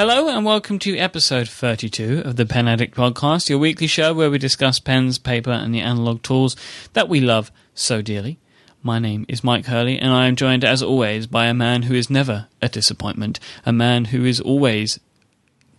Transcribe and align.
Hello 0.00 0.28
and 0.28 0.46
welcome 0.46 0.78
to 0.78 0.96
episode 0.96 1.46
32 1.46 2.22
of 2.24 2.36
the 2.36 2.46
Pen 2.46 2.66
Addict 2.66 2.96
Podcast, 2.96 3.50
your 3.50 3.58
weekly 3.58 3.86
show 3.86 4.14
where 4.14 4.30
we 4.30 4.38
discuss 4.38 4.80
pens, 4.80 5.18
paper, 5.18 5.50
and 5.50 5.74
the 5.74 5.82
analog 5.82 6.22
tools 6.22 6.56
that 6.94 7.06
we 7.06 7.20
love 7.20 7.52
so 7.74 8.00
dearly. 8.00 8.38
My 8.82 8.98
name 8.98 9.26
is 9.28 9.42
Myke 9.42 9.66
Hurley, 9.66 9.98
and 9.98 10.10
I 10.10 10.26
am 10.26 10.36
joined, 10.36 10.64
as 10.64 10.82
always, 10.82 11.26
by 11.26 11.48
a 11.48 11.52
man 11.52 11.82
who 11.82 11.92
is 11.92 12.08
never 12.08 12.48
a 12.62 12.70
disappointment, 12.70 13.40
a 13.66 13.74
man 13.74 14.06
who 14.06 14.24
is 14.24 14.40
always 14.40 14.98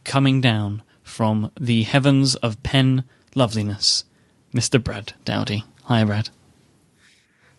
coming 0.03 0.39
down 0.39 0.83
from 1.01 1.51
the 1.59 1.81
heavens 1.81 2.35
of 2.35 2.61
pen 2.61 3.05
loveliness, 3.33 4.03
Mr. 4.53 4.81
Brad 4.81 5.13
Dowdy. 5.25 5.63
Hi, 5.85 6.03
Brad. 6.03 6.29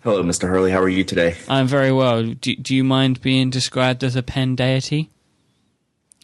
Hello, 0.04 0.22
Mr. 0.22 0.48
Hurley. 0.48 0.70
How 0.70 0.80
are 0.80 0.88
you 0.88 1.02
today? 1.02 1.38
I'm 1.48 1.66
very 1.66 1.90
well. 1.90 2.22
Do, 2.22 2.54
do 2.54 2.72
you 2.72 2.84
mind 2.84 3.20
being 3.20 3.50
described 3.50 4.04
as 4.04 4.14
a 4.14 4.22
pen 4.22 4.54
deity? 4.54 5.10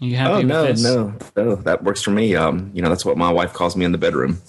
Are 0.01 0.05
you 0.05 0.17
happy 0.17 0.33
oh, 0.33 0.43
no, 0.43 0.67
this? 0.67 0.83
no, 0.83 1.15
no. 1.37 1.57
That 1.57 1.83
works 1.83 2.03
for 2.03 2.13
me. 2.13 2.37
Um, 2.37 2.71
you 2.73 2.83
know, 2.83 2.89
that's 2.89 3.05
what 3.05 3.17
my 3.17 3.33
wife 3.33 3.53
calls 3.53 3.77
me 3.77 3.85
in 3.85 3.91
the 3.91 3.99
bedroom. 3.99 4.41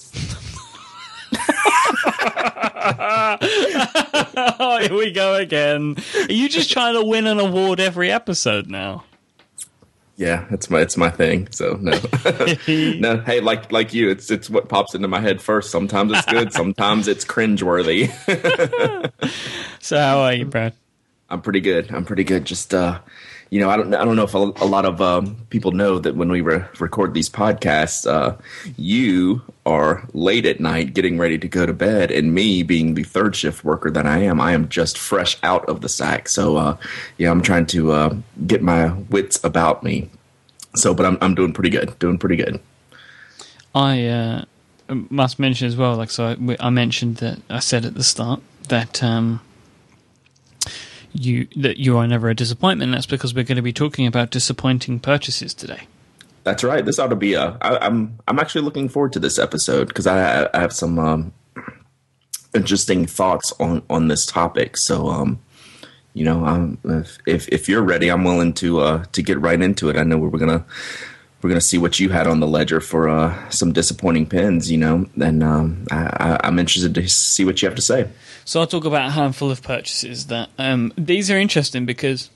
oh, 4.59 4.77
here 4.81 4.93
we 4.93 5.11
go 5.11 5.35
again. 5.35 5.95
Are 6.15 6.31
you 6.31 6.49
just 6.49 6.71
trying 6.71 6.93
to 6.93 7.03
win 7.03 7.25
an 7.25 7.39
award 7.39 7.79
every 7.79 8.11
episode 8.11 8.67
now? 8.67 9.05
Yeah, 10.17 10.45
it's 10.51 10.69
my 10.69 10.81
it's 10.81 10.97
my 10.97 11.09
thing. 11.09 11.47
So 11.49 11.79
no, 11.81 11.91
no. 12.67 13.21
Hey, 13.21 13.39
like 13.39 13.71
like 13.71 13.93
you, 13.93 14.09
it's 14.09 14.29
it's 14.29 14.49
what 14.49 14.67
pops 14.67 14.93
into 14.93 15.07
my 15.07 15.21
head 15.21 15.41
first. 15.41 15.71
Sometimes 15.71 16.11
it's 16.11 16.25
good, 16.25 16.51
sometimes 16.53 17.07
it's 17.07 17.23
cringeworthy. 17.23 18.11
so 19.79 19.97
how 19.97 20.19
are 20.19 20.33
you, 20.33 20.45
Brad? 20.45 20.73
I'm 21.29 21.41
pretty 21.41 21.61
good. 21.61 21.89
I'm 21.91 22.03
pretty 22.03 22.25
good. 22.25 22.43
Just 22.43 22.73
uh, 22.73 22.99
you 23.49 23.59
know, 23.59 23.69
I 23.69 23.77
don't 23.77 23.93
I 23.95 24.05
don't 24.05 24.15
know 24.15 24.23
if 24.23 24.35
a, 24.35 24.37
a 24.37 24.65
lot 24.65 24.85
of 24.85 25.01
um, 25.01 25.35
people 25.49 25.71
know 25.71 25.97
that 25.97 26.15
when 26.15 26.29
we 26.29 26.41
re- 26.41 26.65
record 26.79 27.13
these 27.13 27.29
podcasts, 27.29 28.05
uh, 28.09 28.35
you 28.77 29.41
are 29.65 30.07
late 30.13 30.45
at 30.45 30.59
night 30.59 30.93
getting 30.93 31.17
ready 31.17 31.39
to 31.39 31.47
go 31.47 31.65
to 31.65 31.73
bed, 31.73 32.11
and 32.11 32.33
me 32.33 32.61
being 32.61 32.93
the 32.93 33.03
third 33.03 33.35
shift 33.35 33.63
worker 33.63 33.89
that 33.89 34.05
I 34.05 34.19
am, 34.19 34.39
I 34.39 34.51
am 34.51 34.69
just 34.69 34.97
fresh 34.97 35.37
out 35.41 35.67
of 35.67 35.81
the 35.81 35.89
sack. 35.89 36.29
So 36.29 36.57
uh, 36.57 36.77
yeah, 37.17 37.31
I'm 37.31 37.41
trying 37.41 37.65
to 37.67 37.91
uh, 37.91 38.15
get 38.45 38.61
my 38.61 38.93
wits 39.09 39.43
about 39.43 39.83
me. 39.83 40.09
So, 40.75 40.93
but 40.93 41.05
I'm 41.07 41.17
I'm 41.21 41.33
doing 41.33 41.53
pretty 41.53 41.71
good. 41.71 41.97
Doing 41.97 42.19
pretty 42.19 42.35
good. 42.35 42.59
I 43.73 44.05
uh, 44.05 44.45
must 44.89 45.39
mention 45.39 45.67
as 45.67 45.75
well, 45.75 45.95
like 45.95 46.11
so, 46.11 46.27
I, 46.27 46.57
I 46.59 46.69
mentioned 46.69 47.17
that 47.17 47.39
I 47.49 47.59
said 47.59 47.85
at 47.85 47.95
the 47.95 48.03
start 48.03 48.41
that. 48.67 49.01
Um, 49.01 49.41
you 51.13 51.47
that 51.55 51.77
you 51.77 51.97
are 51.97 52.07
never 52.07 52.29
a 52.29 52.35
disappointment. 52.35 52.91
That's 52.91 53.05
because 53.05 53.33
we're 53.33 53.43
going 53.43 53.57
to 53.57 53.61
be 53.61 53.73
talking 53.73 54.07
about 54.07 54.31
disappointing 54.31 54.99
purchases 54.99 55.53
today. 55.53 55.87
That's 56.43 56.63
right. 56.63 56.85
This 56.85 56.99
ought 56.99 57.07
to 57.07 57.15
be 57.15 57.33
a. 57.33 57.57
I, 57.61 57.85
I'm 57.85 58.17
I'm 58.27 58.39
actually 58.39 58.61
looking 58.61 58.89
forward 58.89 59.13
to 59.13 59.19
this 59.19 59.37
episode 59.37 59.87
because 59.87 60.07
I, 60.07 60.49
I 60.53 60.59
have 60.59 60.73
some 60.73 60.97
um, 60.97 61.33
interesting 62.53 63.05
thoughts 63.05 63.53
on 63.59 63.83
on 63.89 64.07
this 64.07 64.25
topic. 64.25 64.77
So 64.77 65.07
um, 65.07 65.39
you 66.13 66.25
know, 66.25 66.45
um, 66.45 66.77
if, 66.83 67.17
if 67.25 67.47
if 67.49 67.69
you're 67.69 67.83
ready, 67.83 68.09
I'm 68.09 68.23
willing 68.23 68.53
to 68.53 68.79
uh 68.79 69.05
to 69.11 69.21
get 69.21 69.39
right 69.39 69.61
into 69.61 69.89
it. 69.89 69.97
I 69.97 70.03
know 70.03 70.17
we're 70.17 70.37
gonna 70.37 70.65
we're 71.41 71.49
gonna 71.49 71.61
see 71.61 71.77
what 71.77 71.99
you 71.99 72.09
had 72.09 72.27
on 72.27 72.39
the 72.39 72.47
ledger 72.47 72.81
for 72.81 73.09
uh 73.09 73.49
some 73.49 73.73
disappointing 73.73 74.25
pins. 74.25 74.71
You 74.71 74.77
know, 74.77 75.09
and 75.21 75.43
um, 75.43 75.85
I, 75.91 76.39
I'm 76.43 76.57
interested 76.57 76.95
to 76.95 77.07
see 77.07 77.45
what 77.45 77.61
you 77.61 77.67
have 77.67 77.75
to 77.75 77.81
say. 77.81 78.07
So 78.49 78.59
I'll 78.59 78.65
talk 78.65 78.85
about 78.85 79.09
a 79.09 79.11
handful 79.11 79.51
of 79.51 79.61
purchases 79.61 80.25
that 80.25 80.49
um, 80.57 80.91
these 80.97 81.29
are 81.29 81.37
interesting 81.37 81.85
because 81.85 82.31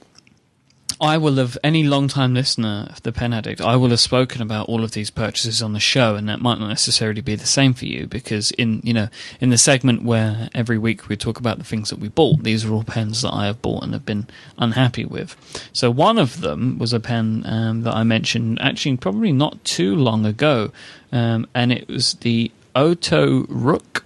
I 1.01 1.17
will 1.17 1.37
have 1.37 1.57
any 1.63 1.81
long-time 1.81 2.35
listener 2.35 2.85
of 2.91 3.01
the 3.01 3.11
Pen 3.11 3.33
Addict. 3.33 3.59
I 3.59 3.77
will 3.77 3.89
have 3.89 3.99
spoken 3.99 4.39
about 4.39 4.69
all 4.69 4.83
of 4.83 4.91
these 4.91 5.09
purchases 5.09 5.63
on 5.63 5.73
the 5.73 5.79
show, 5.79 6.13
and 6.13 6.29
that 6.29 6.39
might 6.39 6.59
not 6.59 6.67
necessarily 6.67 7.21
be 7.21 7.33
the 7.33 7.47
same 7.47 7.73
for 7.73 7.85
you 7.85 8.05
because 8.05 8.51
in 8.51 8.79
you 8.83 8.93
know 8.93 9.07
in 9.41 9.49
the 9.49 9.57
segment 9.57 10.03
where 10.03 10.49
every 10.53 10.77
week 10.77 11.09
we 11.09 11.17
talk 11.17 11.39
about 11.39 11.57
the 11.57 11.63
things 11.63 11.89
that 11.89 11.97
we 11.97 12.09
bought, 12.09 12.43
these 12.43 12.63
are 12.63 12.71
all 12.71 12.83
pens 12.83 13.23
that 13.23 13.33
I 13.33 13.47
have 13.47 13.63
bought 13.63 13.83
and 13.83 13.93
have 13.93 14.05
been 14.05 14.27
unhappy 14.59 15.05
with. 15.05 15.35
So 15.73 15.89
one 15.89 16.19
of 16.19 16.41
them 16.41 16.77
was 16.77 16.93
a 16.93 16.99
pen 16.99 17.41
um, 17.47 17.81
that 17.81 17.95
I 17.95 18.03
mentioned 18.03 18.61
actually 18.61 18.97
probably 18.97 19.31
not 19.31 19.65
too 19.65 19.95
long 19.95 20.27
ago, 20.27 20.71
um, 21.11 21.47
and 21.55 21.71
it 21.71 21.87
was 21.87 22.13
the 22.21 22.51
Ohto 22.75 23.47
Rook 23.49 24.03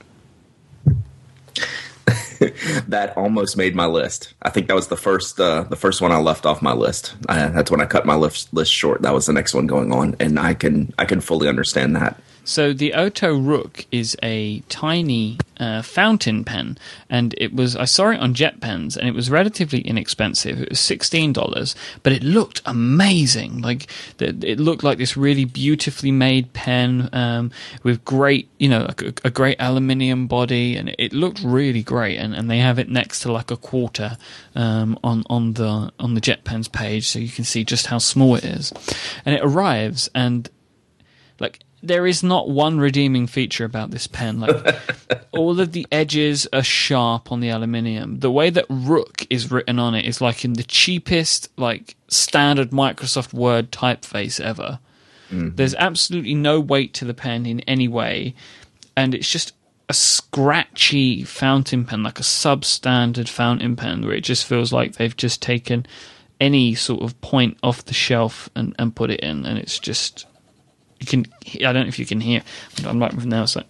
that 2.88 3.14
almost 3.18 3.58
made 3.58 3.76
my 3.76 3.86
list. 3.86 4.34
I 4.42 4.50
think 4.50 4.68
that 4.68 4.76
was 4.76 4.88
the 4.88 4.98
first 4.98 5.40
uh, 5.40 5.64
the 5.64 5.76
first 5.76 6.02
one 6.02 6.12
I 6.12 6.20
left 6.20 6.46
off 6.46 6.62
my 6.62 6.74
list. 6.74 7.16
I, 7.28 7.48
that's 7.48 7.70
when 7.70 7.82
I 7.82 7.86
cut 7.86 8.06
my 8.06 8.16
list 8.16 8.54
list 8.54 8.72
short. 8.72 9.02
That 9.02 9.14
was 9.14 9.26
the 9.26 9.34
next 9.34 9.54
one 9.54 9.68
going 9.68 9.92
on, 9.92 10.16
and 10.20 10.40
I 10.40 10.54
can 10.54 10.94
I 10.98 11.06
can 11.06 11.20
fully 11.20 11.48
understand 11.48 11.96
that. 11.96 12.20
So 12.48 12.72
the 12.72 12.94
Ohto 12.96 13.46
Rook 13.46 13.86
is 13.92 14.16
a 14.24 14.62
tiny 14.70 15.38
uh, 15.60 15.82
fountain 15.82 16.46
pen, 16.46 16.78
and 17.10 17.36
it 17.38 17.54
was 17.54 17.76
I 17.76 17.84
saw 17.84 18.12
it 18.12 18.22
on 18.22 18.34
Jet 18.34 18.62
Pens, 18.62 18.96
and 18.96 19.06
it 19.06 19.14
was 19.14 19.30
relatively 19.30 19.82
inexpensive. 19.82 20.62
It 20.62 20.70
was 20.70 20.80
sixteen 20.80 21.34
dollars, 21.34 21.76
but 22.04 22.14
it 22.14 22.24
looked 22.24 22.62
amazing. 22.66 23.62
Like 23.62 23.88
it 24.18 24.62
looked 24.62 24.82
like 24.82 24.98
this 24.98 25.18
really 25.18 25.44
beautifully 25.44 26.10
made 26.10 26.54
pen 26.54 27.10
um, 27.12 27.52
with 27.84 28.06
great, 28.06 28.48
you 28.60 28.70
know, 28.70 28.86
a, 28.98 29.14
a, 29.26 29.30
great 29.30 29.58
aluminium 29.60 30.28
body, 30.28 30.78
and 30.78 30.96
it 30.98 31.12
looked 31.12 31.42
really 31.44 31.84
great. 31.84 32.18
And, 32.18 32.34
and 32.34 32.50
they 32.50 32.60
have 32.60 32.80
it 32.80 32.88
next 32.88 33.20
to 33.22 33.32
like 33.32 33.52
a 33.52 33.58
quarter 33.58 34.18
um, 34.56 34.98
on 35.04 35.26
on 35.30 35.54
the 35.54 35.92
on 36.00 36.14
the 36.14 36.22
Jet 36.22 36.46
Pens 36.46 36.70
page, 36.70 37.10
so 37.10 37.20
you 37.20 37.30
can 37.30 37.44
see 37.44 37.66
just 37.66 37.88
how 37.88 37.98
small 37.98 38.36
it 38.36 38.46
is. 38.46 38.72
And 39.26 39.36
it 39.36 39.42
arrives 39.44 40.10
and 40.16 40.50
like 41.42 41.60
there 41.84 42.08
is 42.08 42.24
not 42.24 42.50
one 42.50 42.80
redeeming 42.80 43.28
feature 43.28 43.66
about 43.66 43.92
this 43.92 44.08
pen. 44.08 44.40
Like 44.40 44.76
all 45.32 45.60
of 45.60 45.72
the 45.72 45.86
edges 45.92 46.48
are 46.52 46.64
sharp 46.64 47.32
on 47.32 47.40
the 47.40 47.50
aluminium. 47.50 48.20
The 48.20 48.32
way 48.32 48.50
that 48.50 48.66
Rook 48.70 49.26
is 49.30 49.52
written 49.52 49.80
on 49.80 49.94
it 49.94 50.06
is 50.06 50.22
like 50.22 50.44
in 50.44 50.54
the 50.54 50.64
cheapest, 50.64 51.50
like 51.58 51.96
standard 52.08 52.72
Microsoft 52.72 53.34
Word 53.34 53.72
typeface 53.72 54.40
ever. 54.40 54.80
Mm-hmm. 55.32 55.56
There's 55.56 55.76
absolutely 55.76 56.34
no 56.34 56.60
weight 56.60 56.94
to 56.96 57.06
the 57.06 57.14
pen 57.14 57.46
in 57.46 57.60
any 57.62 57.88
way, 57.88 58.34
and 58.96 59.14
it's 59.14 59.30
just 59.30 59.54
a 59.90 59.94
scratchy 59.94 61.24
fountain 61.24 61.86
pen, 61.86 62.04
like 62.04 62.20
a 62.20 62.24
substandard 62.24 63.30
fountain 63.30 63.76
pen, 63.76 64.02
where 64.02 64.14
it 64.14 64.24
just 64.24 64.46
feels 64.46 64.74
like 64.74 64.96
they've 64.96 65.16
just 65.16 65.42
taken 65.42 65.86
any 66.40 66.76
sort 66.76 67.02
of 67.02 67.20
point 67.22 67.58
off 67.62 67.86
the 67.86 67.94
shelf 67.94 68.50
and, 68.56 68.76
and 68.80 68.96
put 68.96 69.12
it 69.12 69.20
in, 69.20 69.46
and 69.46 69.60
it's 69.60 69.80
just 69.80 70.26
you 71.00 71.06
can 71.06 71.26
I 71.56 71.74
don't 71.74 71.84
know 71.84 71.88
if 71.88 72.00
you 72.00 72.06
can 72.06 72.22
hear 72.22 72.42
I'm 72.86 73.00
like 73.00 73.14
now 73.26 73.44
it's 73.44 73.56
like 73.56 73.68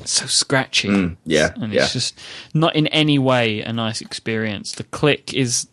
it's 0.00 0.12
so 0.12 0.26
scratchy. 0.26 0.88
Mm, 0.88 1.16
yeah 1.24 1.52
and 1.56 1.72
yeah. 1.72 1.82
it's 1.82 1.92
just 1.92 2.18
not 2.54 2.74
in 2.74 2.86
any 2.88 3.18
way 3.18 3.60
a 3.60 3.72
nice 3.72 4.00
experience. 4.00 4.72
The 4.72 4.84
click 4.84 5.32
is 5.34 5.68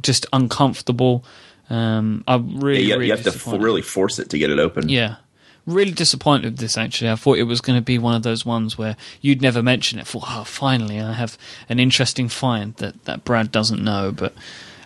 just 0.00 0.26
uncomfortable. 0.32 1.24
Um 1.70 2.24
I 2.26 2.36
really, 2.36 2.82
yeah, 2.82 2.86
you, 2.86 2.94
really 2.94 3.06
you 3.06 3.12
have 3.12 3.24
to 3.24 3.30
f- 3.30 3.46
really 3.46 3.82
force 3.82 4.18
it 4.18 4.30
to 4.30 4.38
get 4.38 4.50
it 4.50 4.58
open. 4.58 4.88
Yeah. 4.88 5.16
Really 5.64 5.92
disappointed 5.92 6.52
with 6.52 6.58
this 6.58 6.76
actually. 6.76 7.10
I 7.10 7.16
thought 7.16 7.38
it 7.38 7.44
was 7.44 7.60
going 7.60 7.78
to 7.78 7.84
be 7.84 7.96
one 7.96 8.16
of 8.16 8.24
those 8.24 8.44
ones 8.44 8.76
where 8.76 8.96
you'd 9.20 9.40
never 9.40 9.62
mention 9.62 10.00
it. 10.00 10.06
For 10.06 10.20
oh 10.26 10.44
finally 10.44 11.00
I 11.00 11.12
have 11.12 11.38
an 11.68 11.78
interesting 11.78 12.28
find 12.28 12.74
that 12.76 13.04
that 13.04 13.24
Brad 13.24 13.52
doesn't 13.52 13.82
know 13.82 14.12
but 14.12 14.34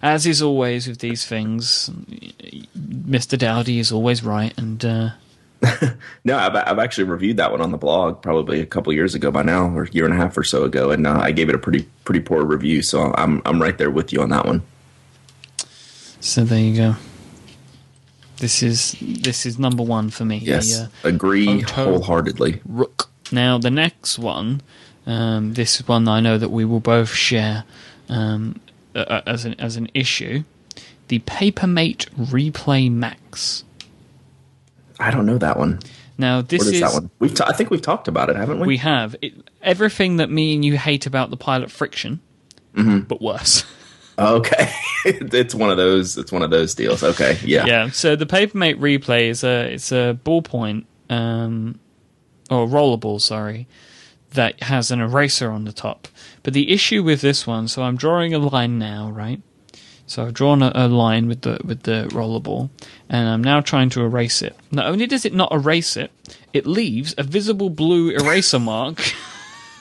as 0.03 0.27
is 0.27 0.43
always 0.43 0.87
with 0.87 0.99
these 0.99 1.27
things, 1.27 1.91
Mr. 2.77 3.39
Dowdy 3.39 3.79
is 3.79 3.93
always 3.93 4.23
right. 4.23 4.57
And 4.59 4.85
uh... 4.85 5.11
no, 6.25 6.37
I've, 6.37 6.55
I've 6.55 6.79
actually 6.79 7.05
reviewed 7.05 7.39
that 7.39 7.51
one 7.51 7.61
on 7.61 7.71
the 7.71 7.79
blog 7.79 8.23
probably 8.23 8.61
a 8.61 8.67
couple 8.67 8.93
years 8.93 9.15
ago 9.15 9.31
by 9.31 9.43
now, 9.43 9.69
or 9.71 9.85
a 9.85 9.91
year 9.91 10.05
and 10.05 10.15
a 10.15 10.17
half 10.17 10.37
or 10.37 10.45
so 10.45 10.65
ago, 10.65 10.91
and 10.91 11.07
uh, 11.07 11.19
I 11.19 11.33
gave 11.33 11.49
it 11.49 11.55
a 11.55 11.59
pretty 11.59 11.89
pretty 12.05 12.21
poor 12.21 12.45
review. 12.45 12.83
So 12.83 13.15
I'm 13.17 13.41
I'm 13.45 13.61
right 13.61 13.77
there 13.77 13.91
with 13.91 14.13
you 14.13 14.21
on 14.21 14.29
that 14.31 14.45
one. 14.45 14.63
So 16.21 16.45
there 16.45 16.59
you 16.59 16.77
go. 16.77 16.97
This 18.39 18.63
is 18.63 18.97
this 19.01 19.47
is 19.47 19.59
number 19.59 19.83
one 19.83 20.11
for 20.11 20.25
me. 20.25 20.39
Yes, 20.39 20.77
the, 20.77 20.85
uh, 20.85 20.89
agree 21.05 21.63
wholeheartedly. 21.63 22.61
Rook. 22.67 23.09
Now 23.33 23.59
the 23.59 23.71
next 23.71 24.19
one, 24.19 24.61
um, 25.07 25.55
this 25.55 25.81
is 25.81 25.89
one 25.89 26.07
I 26.07 26.21
know 26.21 26.37
that 26.37 26.51
we 26.51 26.65
will 26.65 26.81
both 26.81 27.11
share. 27.11 27.65
Um, 28.09 28.61
uh, 28.97 29.23
as 29.27 29.45
an 29.45 29.55
as 29.61 29.77
an 29.77 29.89
issue, 29.95 30.45
the 31.09 31.21
Papermate 31.21 32.07
Replay 32.17 32.91
Max. 32.91 33.65
I 34.99 35.11
don't 35.11 35.27
know 35.27 35.39
that 35.39 35.59
one. 35.59 35.81
Now 36.19 36.41
this 36.41 36.61
what 36.61 36.69
is, 36.69 36.75
is 36.75 36.81
that 36.81 36.93
one. 36.93 37.11
We've 37.19 37.39
I 37.41 37.53
think 37.53 37.71
we've 37.71 37.83
talked 37.83 38.09
about 38.09 38.31
it, 38.31 38.37
haven't 38.37 38.61
we? 38.61 38.67
We 38.67 38.77
have 38.79 39.17
it, 39.21 39.35
everything 39.63 40.17
that 40.17 40.31
me 40.31 40.55
and 40.55 40.65
you 40.65 40.79
hate 40.79 41.07
about 41.07 41.31
the 41.31 41.37
Pilot 41.37 41.69
FriXion, 41.69 42.19
mm-hmm. 42.75 43.01
but 43.01 43.21
worse. 43.21 43.65
Okay, 44.19 44.73
it's 45.05 45.55
one 45.55 45.71
of 45.71 45.77
those. 45.77 46.17
It's 46.17 46.33
one 46.33 46.43
of 46.43 46.51
those 46.51 46.75
deals. 46.75 47.03
Okay, 47.03 47.39
yeah, 47.45 47.67
yeah. 47.67 47.91
So 47.91 48.17
the 48.17 48.25
Papermate 48.25 48.81
Replay 48.81 49.29
is 49.29 49.45
a 49.45 49.75
it's 49.75 49.93
a 49.93 50.19
ballpoint 50.25 50.87
um, 51.11 51.79
or 52.51 52.67
rollerball, 52.67 53.21
sorry, 53.21 53.67
that 54.37 54.63
has 54.63 54.91
an 54.91 55.01
eraser 55.01 55.51
on 55.51 55.65
the 55.65 55.73
top. 55.73 56.09
But 56.43 56.55
the 56.55 56.71
issue 56.73 57.03
with 57.03 57.21
this 57.21 57.47
one, 57.47 57.69
so 57.69 57.83
I'm 57.83 57.97
drawing 57.97 58.33
a 58.33 58.39
line 58.39 58.79
now, 58.79 59.11
right? 59.11 59.43
So 60.07 60.25
I've 60.25 60.35
drawn 60.35 60.63
a, 60.63 60.71
a 60.75 60.87
line 60.87 61.27
with 61.27 61.43
the 61.43 61.59
with 61.65 61.83
the 61.83 62.09
rollerball, 62.13 62.71
and 63.09 63.29
I'm 63.29 63.43
now 63.43 63.61
trying 63.61 63.91
to 63.91 64.03
erase 64.03 64.41
it. 64.41 64.57
Not 64.71 64.87
only 64.87 65.07
does 65.07 65.25
it 65.25 65.35
not 65.35 65.53
erase 65.53 65.97
it, 65.97 66.13
it 66.53 66.65
leaves 66.65 67.15
a 67.19 67.25
visible 67.25 67.71
blue 67.71 68.11
eraser 68.11 68.61
mark. 68.61 69.01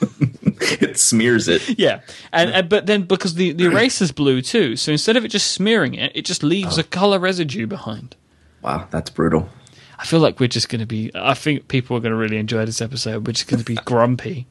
it 0.60 0.98
smears 0.98 1.46
it. 1.46 1.78
yeah, 1.78 2.00
and, 2.32 2.50
and 2.50 2.68
but 2.68 2.86
then 2.86 3.02
because 3.02 3.34
the 3.34 3.52
the 3.52 3.66
eraser's 3.70 4.10
blue 4.10 4.42
too, 4.42 4.74
so 4.74 4.90
instead 4.90 5.16
of 5.16 5.24
it 5.24 5.28
just 5.28 5.52
smearing 5.52 5.94
it, 5.94 6.10
it 6.16 6.24
just 6.24 6.42
leaves 6.42 6.76
a 6.76 6.82
oh. 6.82 6.88
color 6.90 7.20
residue 7.20 7.66
behind. 7.68 8.16
Wow, 8.62 8.88
that's 8.90 9.10
brutal. 9.10 9.48
I 9.98 10.04
feel 10.04 10.20
like 10.20 10.40
we're 10.40 10.48
just 10.48 10.68
going 10.68 10.80
to 10.80 10.86
be. 10.86 11.10
I 11.14 11.34
think 11.34 11.68
people 11.68 11.96
are 11.96 12.00
going 12.00 12.12
to 12.12 12.16
really 12.16 12.36
enjoy 12.36 12.64
this 12.66 12.80
episode. 12.80 13.26
We're 13.26 13.32
just 13.32 13.48
going 13.48 13.60
to 13.62 13.64
be 13.64 13.74
grumpy. 13.84 14.46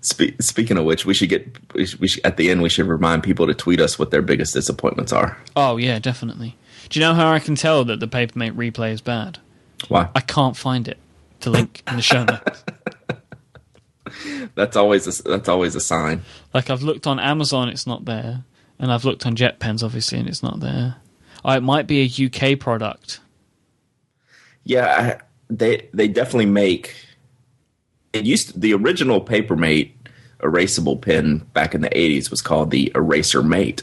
Spe- 0.00 0.40
speaking 0.40 0.78
of 0.78 0.84
which, 0.84 1.04
we 1.04 1.12
should 1.14 1.28
get 1.28 1.46
we 1.74 1.86
should, 1.86 2.00
we 2.00 2.08
should, 2.08 2.24
at 2.24 2.36
the 2.36 2.50
end 2.50 2.62
we 2.62 2.68
should 2.68 2.86
remind 2.86 3.22
people 3.22 3.46
to 3.46 3.54
tweet 3.54 3.80
us 3.80 3.98
what 3.98 4.10
their 4.10 4.22
biggest 4.22 4.54
disappointments 4.54 5.12
are. 5.12 5.36
Oh 5.56 5.76
yeah, 5.76 5.98
definitely. 5.98 6.56
Do 6.88 6.98
you 7.00 7.04
know 7.04 7.14
how 7.14 7.32
I 7.32 7.40
can 7.40 7.54
tell 7.56 7.84
that 7.84 8.00
the 8.00 8.06
Papermate 8.08 8.54
replay 8.56 8.92
is 8.92 9.00
bad? 9.00 9.38
Why? 9.88 10.08
I 10.14 10.20
can't 10.20 10.56
find 10.56 10.86
it 10.88 10.98
to 11.40 11.50
link 11.50 11.82
in 11.88 11.96
the 11.96 12.02
show 12.02 12.24
notes. 12.24 12.64
That's 14.54 14.76
always 14.76 15.06
a, 15.06 15.22
that's 15.22 15.48
always 15.48 15.74
a 15.74 15.80
sign. 15.80 16.22
Like 16.54 16.70
I've 16.70 16.82
looked 16.82 17.06
on 17.06 17.20
Amazon, 17.20 17.68
it's 17.68 17.86
not 17.86 18.06
there, 18.06 18.42
and 18.78 18.90
I've 18.90 19.04
looked 19.04 19.26
on 19.26 19.36
JetPens, 19.36 19.84
obviously, 19.84 20.18
and 20.18 20.26
it's 20.28 20.42
not 20.42 20.60
there. 20.60 20.96
Oh, 21.44 21.52
it 21.52 21.62
might 21.62 21.86
be 21.86 22.00
a 22.02 22.26
UK 22.26 22.58
product. 22.58 23.20
Yeah, 24.68 25.18
I, 25.18 25.24
they 25.48 25.88
they 25.94 26.08
definitely 26.08 26.46
make 26.46 26.94
it 28.12 28.24
used 28.24 28.52
to, 28.52 28.60
the 28.60 28.74
original 28.74 29.20
Papermate 29.20 29.92
erasable 30.40 31.00
pen 31.00 31.38
back 31.54 31.74
in 31.74 31.80
the 31.80 31.88
80s 31.88 32.30
was 32.30 32.42
called 32.42 32.70
the 32.70 32.92
Eraser 32.94 33.42
Mate. 33.42 33.82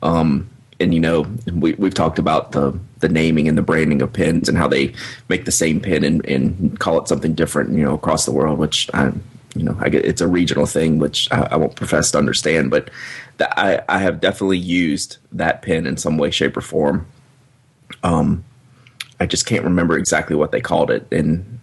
Um, 0.00 0.48
and 0.78 0.94
you 0.94 1.00
know, 1.00 1.26
we 1.52 1.74
we've 1.74 1.92
talked 1.92 2.20
about 2.20 2.52
the 2.52 2.78
the 3.00 3.08
naming 3.08 3.48
and 3.48 3.58
the 3.58 3.62
branding 3.62 4.00
of 4.00 4.12
pens 4.12 4.48
and 4.48 4.56
how 4.56 4.68
they 4.68 4.94
make 5.28 5.44
the 5.44 5.50
same 5.50 5.80
pen 5.80 6.04
and, 6.04 6.24
and 6.26 6.78
call 6.78 7.00
it 7.00 7.08
something 7.08 7.34
different, 7.34 7.76
you 7.76 7.84
know, 7.84 7.94
across 7.94 8.24
the 8.24 8.32
world, 8.32 8.60
which 8.60 8.88
I 8.94 9.10
you 9.56 9.64
know, 9.64 9.76
I 9.80 9.88
get 9.88 10.04
it's 10.04 10.20
a 10.20 10.28
regional 10.28 10.66
thing, 10.66 11.00
which 11.00 11.30
I, 11.32 11.48
I 11.50 11.56
won't 11.56 11.74
profess 11.74 12.12
to 12.12 12.18
understand, 12.18 12.70
but 12.70 12.90
that 13.38 13.58
I, 13.58 13.82
I 13.88 13.98
have 13.98 14.20
definitely 14.20 14.58
used 14.58 15.16
that 15.32 15.62
pen 15.62 15.84
in 15.84 15.96
some 15.96 16.16
way, 16.16 16.30
shape, 16.30 16.56
or 16.56 16.60
form. 16.60 17.06
Um, 18.04 18.44
I 19.22 19.26
just 19.26 19.46
can't 19.46 19.62
remember 19.62 19.96
exactly 19.96 20.34
what 20.34 20.50
they 20.50 20.60
called 20.60 20.90
it, 20.90 21.06
and 21.12 21.60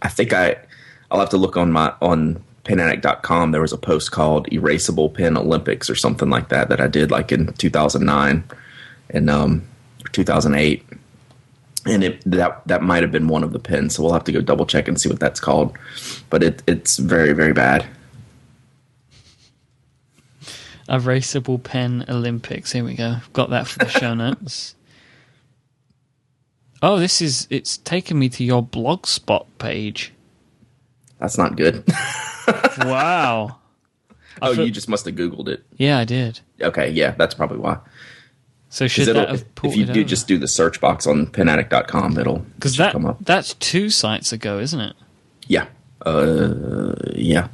I 0.00 0.08
think 0.08 0.32
I 0.32 0.54
I'll 1.10 1.18
have 1.18 1.30
to 1.30 1.36
look 1.36 1.56
on 1.56 1.72
my 1.72 1.92
on 2.00 2.40
penaddict.com. 2.62 3.50
There 3.50 3.60
was 3.60 3.72
a 3.72 3.76
post 3.76 4.12
called 4.12 4.48
"Erasable 4.50 5.12
Pen 5.12 5.36
Olympics" 5.36 5.90
or 5.90 5.96
something 5.96 6.30
like 6.30 6.50
that 6.50 6.68
that 6.68 6.80
I 6.80 6.86
did 6.86 7.10
like 7.10 7.32
in 7.32 7.52
2009 7.54 8.44
and 9.10 9.28
um 9.28 9.66
2008 10.12 10.84
and 11.84 12.04
it 12.04 12.22
that 12.24 12.62
that 12.66 12.82
might 12.82 13.02
have 13.02 13.10
been 13.10 13.26
one 13.26 13.42
of 13.42 13.52
the 13.52 13.58
pins. 13.58 13.96
So 13.96 14.04
we'll 14.04 14.12
have 14.12 14.24
to 14.24 14.32
go 14.32 14.40
double 14.40 14.64
check 14.64 14.86
and 14.86 15.00
see 15.00 15.08
what 15.08 15.18
that's 15.18 15.40
called. 15.40 15.76
But 16.30 16.44
it 16.44 16.62
it's 16.68 16.98
very 16.98 17.32
very 17.32 17.52
bad. 17.52 17.86
Erasable 20.88 21.60
pen 21.60 22.04
Olympics. 22.08 22.70
Here 22.70 22.84
we 22.84 22.94
go. 22.94 23.16
Got 23.32 23.50
that 23.50 23.66
for 23.66 23.80
the 23.80 23.88
show 23.88 24.14
notes. 24.14 24.76
Oh, 26.82 26.98
this 26.98 27.20
is 27.20 27.46
it's 27.50 27.78
taken 27.78 28.18
me 28.18 28.28
to 28.30 28.44
your 28.44 28.62
blogspot 28.62 29.46
page. 29.58 30.12
That's 31.18 31.36
not 31.36 31.56
good. 31.56 31.84
wow. 32.78 33.58
oh, 34.40 34.52
you 34.52 34.70
just 34.70 34.88
must 34.88 35.04
have 35.06 35.16
googled 35.16 35.48
it. 35.48 35.64
Yeah, 35.76 35.98
I 35.98 36.04
did. 36.04 36.40
Okay, 36.60 36.90
yeah, 36.90 37.12
that's 37.12 37.34
probably 37.34 37.58
why. 37.58 37.78
So 38.70 38.86
should 38.86 39.06
that 39.08 39.28
have 39.28 39.44
if 39.64 39.76
you 39.76 39.86
do 39.86 40.04
just 40.04 40.28
do 40.28 40.38
the 40.38 40.46
search 40.46 40.80
box 40.80 41.06
on 41.06 41.26
penaddict.com, 41.26 42.18
it'll 42.18 42.40
because 42.56 42.76
that 42.76 42.92
come 42.92 43.06
up. 43.06 43.16
that's 43.20 43.54
two 43.54 43.88
sites 43.88 44.32
ago, 44.32 44.58
isn't 44.58 44.80
it? 44.80 44.94
Yeah. 45.46 45.66
Uh, 46.04 46.94
yeah. 47.14 47.48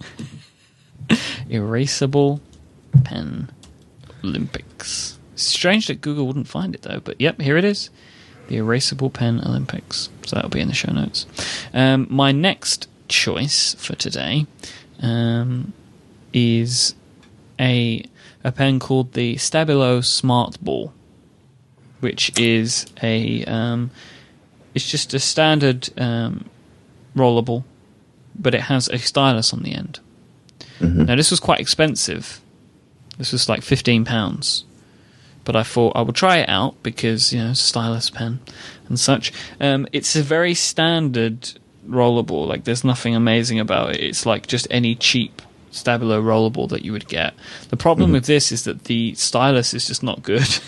Erasable 1.48 2.40
pen 3.04 3.50
Olympics. 4.24 5.18
Strange 5.36 5.86
that 5.86 6.00
Google 6.00 6.26
wouldn't 6.26 6.48
find 6.48 6.74
it 6.74 6.82
though, 6.82 7.00
but 7.00 7.20
yep, 7.20 7.40
here 7.40 7.56
it 7.56 7.64
is. 7.64 7.90
The 8.48 8.56
Erasable 8.56 9.12
Pen 9.12 9.40
Olympics. 9.44 10.08
So 10.26 10.36
that'll 10.36 10.50
be 10.50 10.60
in 10.60 10.68
the 10.68 10.74
show 10.74 10.92
notes. 10.92 11.26
Um, 11.72 12.06
my 12.10 12.32
next 12.32 12.88
choice 13.08 13.74
for 13.74 13.94
today 13.94 14.46
um, 15.00 15.72
is 16.32 16.94
a 17.58 18.04
a 18.44 18.52
pen 18.52 18.78
called 18.78 19.12
the 19.12 19.36
Stabilo 19.36 20.04
Smart 20.04 20.60
Ball, 20.60 20.92
which 22.00 22.38
is 22.38 22.86
a 23.02 23.44
um, 23.44 23.90
it's 24.74 24.90
just 24.90 25.14
a 25.14 25.18
standard 25.18 25.88
um, 25.98 26.48
rollerball, 27.16 27.64
but 28.38 28.54
it 28.54 28.62
has 28.62 28.88
a 28.88 28.98
stylus 28.98 29.52
on 29.52 29.62
the 29.62 29.74
end. 29.74 30.00
Now 31.06 31.16
this 31.16 31.30
was 31.30 31.40
quite 31.40 31.60
expensive. 31.60 32.40
This 33.16 33.32
was 33.32 33.48
like 33.48 33.62
fifteen 33.62 34.04
pounds, 34.04 34.64
but 35.48 35.56
I 35.56 35.62
thought 35.62 35.96
I 35.96 36.02
would 36.02 36.14
try 36.14 36.36
it 36.40 36.48
out 36.50 36.74
because 36.82 37.32
you 37.32 37.42
know 37.42 37.54
stylus 37.54 38.10
pen 38.10 38.40
and 38.86 39.00
such. 39.00 39.32
Um, 39.58 39.88
it's 39.94 40.14
a 40.14 40.22
very 40.22 40.52
standard 40.52 41.52
rollerball. 41.88 42.46
Like 42.46 42.64
there's 42.64 42.84
nothing 42.84 43.16
amazing 43.16 43.58
about 43.58 43.94
it. 43.94 44.00
It's 44.02 44.26
like 44.26 44.46
just 44.46 44.66
any 44.70 44.94
cheap 44.94 45.40
Stabilo 45.72 46.22
rollerball 46.22 46.68
that 46.68 46.84
you 46.84 46.92
would 46.92 47.08
get. 47.08 47.32
The 47.70 47.78
problem 47.78 48.12
with 48.12 48.26
this 48.26 48.52
is 48.52 48.64
that 48.64 48.84
the 48.84 49.14
stylus 49.14 49.72
is 49.72 49.86
just 49.86 50.02
not 50.02 50.22
good. 50.22 50.46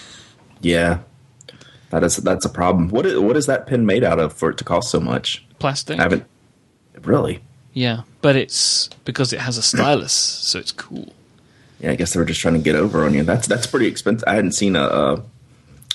Yeah. 0.63 0.99
That 1.89 2.05
is 2.05 2.19
that's 2.19 2.45
a 2.45 2.51
problem. 2.51 2.89
What 2.91 3.07
is 3.07 3.19
what 3.19 3.35
is 3.35 3.47
that 3.47 3.67
pen 3.67 3.87
made 3.87 4.05
out 4.05 4.19
of 4.19 4.35
for 4.35 4.51
it 4.51 4.59
to 4.59 4.65
cost 4.65 4.91
so 4.91 5.01
much? 5.01 5.43
Plastic. 5.59 5.99
I 5.99 6.03
haven't 6.03 6.25
really. 7.01 7.41
Yeah, 7.73 8.03
but 8.21 8.37
it's 8.37 8.91
because 9.07 9.33
it 9.33 9.41
has 9.41 9.57
a 9.57 9.63
stylus, 9.63 10.13
so 10.13 10.59
it's 10.59 10.71
cool. 10.71 11.15
Yeah, 11.81 11.93
I 11.93 11.95
guess 11.95 12.13
they 12.13 12.21
were 12.21 12.27
just 12.27 12.41
trying 12.41 12.55
to 12.55 12.61
get 12.61 12.77
over 12.77 13.05
on 13.05 13.15
you. 13.15 13.23
That's 13.23 13.47
that's 13.47 13.67
pretty 13.67 13.87
expensive. 13.87 14.29
I 14.29 14.35
hadn't 14.35 14.53
seen 14.53 14.77
a, 14.77 14.83
uh, 14.83 15.23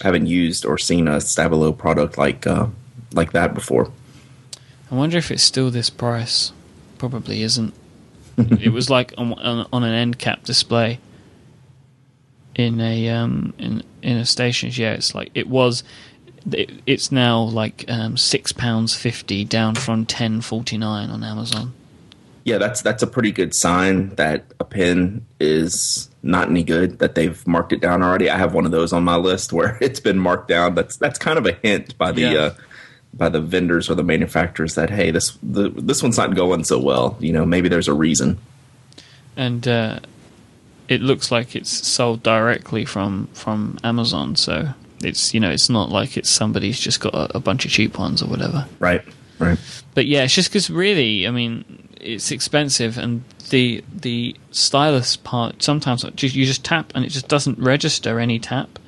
haven't 0.01 0.25
used 0.25 0.65
or 0.65 0.77
seen 0.77 1.07
a 1.07 1.17
Stabilo 1.17 1.77
product 1.77 2.17
like 2.17 2.47
uh, 2.47 2.67
like 3.13 3.31
that 3.33 3.53
before. 3.53 3.91
I 4.91 4.95
wonder 4.95 5.17
if 5.17 5.31
it's 5.31 5.43
still 5.43 5.69
this 5.69 5.89
price. 5.89 6.51
Probably 6.97 7.43
isn't. 7.43 7.73
it 8.37 8.73
was 8.73 8.89
like 8.89 9.13
on, 9.17 9.33
on, 9.33 9.67
on 9.71 9.83
an 9.83 9.93
end 9.93 10.19
cap 10.19 10.43
display 10.43 10.99
in 12.55 12.81
a 12.81 13.09
um 13.09 13.53
in 13.57 13.83
in 14.01 14.17
a 14.17 14.25
stations. 14.25 14.77
Yeah, 14.77 14.93
it's 14.93 15.13
like 15.13 15.31
it 15.33 15.47
was. 15.47 15.83
It, 16.51 16.69
it's 16.85 17.11
now 17.11 17.41
like 17.41 17.85
um, 17.87 18.17
six 18.17 18.51
pounds 18.51 18.95
fifty, 18.95 19.43
down 19.43 19.75
from 19.75 20.05
ten 20.05 20.41
forty 20.41 20.77
nine 20.77 21.09
on 21.09 21.23
Amazon. 21.23 21.73
Yeah, 22.45 22.57
that's 22.59 22.81
that's 22.81 23.03
a 23.03 23.07
pretty 23.07 23.31
good 23.33 23.53
sign 23.53 24.09
that 24.15 24.45
a 24.59 24.63
pin 24.63 25.25
is 25.39 26.09
not 26.23 26.47
any 26.47 26.63
good. 26.63 26.99
That 26.99 27.15
they've 27.15 27.45
marked 27.47 27.73
it 27.73 27.81
down 27.81 28.01
already. 28.01 28.29
I 28.29 28.37
have 28.37 28.53
one 28.53 28.65
of 28.65 28.71
those 28.71 28.93
on 28.93 29.03
my 29.03 29.17
list 29.17 29.51
where 29.51 29.77
it's 29.81 29.99
been 29.99 30.19
marked 30.19 30.47
down. 30.47 30.75
That's 30.75 30.95
that's 30.97 31.19
kind 31.19 31.37
of 31.37 31.45
a 31.47 31.53
hint 31.53 31.97
by 31.97 32.11
the 32.13 32.21
Yeah. 32.21 32.33
uh, 32.35 32.53
by 33.13 33.29
the 33.29 33.41
vendors 33.41 33.89
or 33.89 33.95
the 33.95 34.03
manufacturers 34.03 34.75
that 34.75 34.89
hey, 34.89 35.09
this 35.11 35.37
the, 35.41 35.69
this 35.69 36.01
one's 36.03 36.17
not 36.17 36.35
going 36.35 36.63
so 36.63 36.79
well. 36.79 37.17
You 37.19 37.33
know, 37.33 37.45
maybe 37.45 37.67
there's 37.67 37.87
a 37.87 37.93
reason. 37.93 38.37
and 39.35 39.67
uh, 39.67 39.99
it 40.87 41.01
looks 41.01 41.31
like 41.31 41.55
it's 41.55 41.87
sold 41.87 42.21
directly 42.23 42.85
from 42.85 43.27
from 43.33 43.79
Amazon. 43.83 44.35
So 44.35 44.69
it's 45.03 45.33
you 45.33 45.39
know 45.39 45.49
it's 45.49 45.69
not 45.69 45.89
like 45.89 46.15
it's 46.15 46.29
somebody's 46.29 46.79
just 46.79 46.99
got 46.99 47.13
a, 47.15 47.37
a 47.37 47.39
bunch 47.39 47.65
of 47.65 47.71
cheap 47.71 47.97
ones 47.97 48.21
or 48.21 48.27
whatever. 48.27 48.67
Right. 48.79 49.01
Right. 49.39 49.57
But 49.95 50.05
yeah, 50.05 50.23
it's 50.23 50.33
just 50.35 50.49
because 50.49 50.69
really, 50.69 51.27
I 51.27 51.31
mean, 51.31 51.65
it's 52.05 52.31
expensive, 52.31 52.97
and 52.97 53.23
the 53.49 53.83
the 53.93 54.35
stylus 54.51 55.17
part 55.17 55.61
sometimes 55.61 56.03
you 56.03 56.45
just 56.45 56.63
tap 56.63 56.91
and 56.95 57.05
it 57.05 57.09
just 57.09 57.27
doesn't 57.27 57.59
register 57.59 58.19
any 58.19 58.39
tap. 58.39 58.79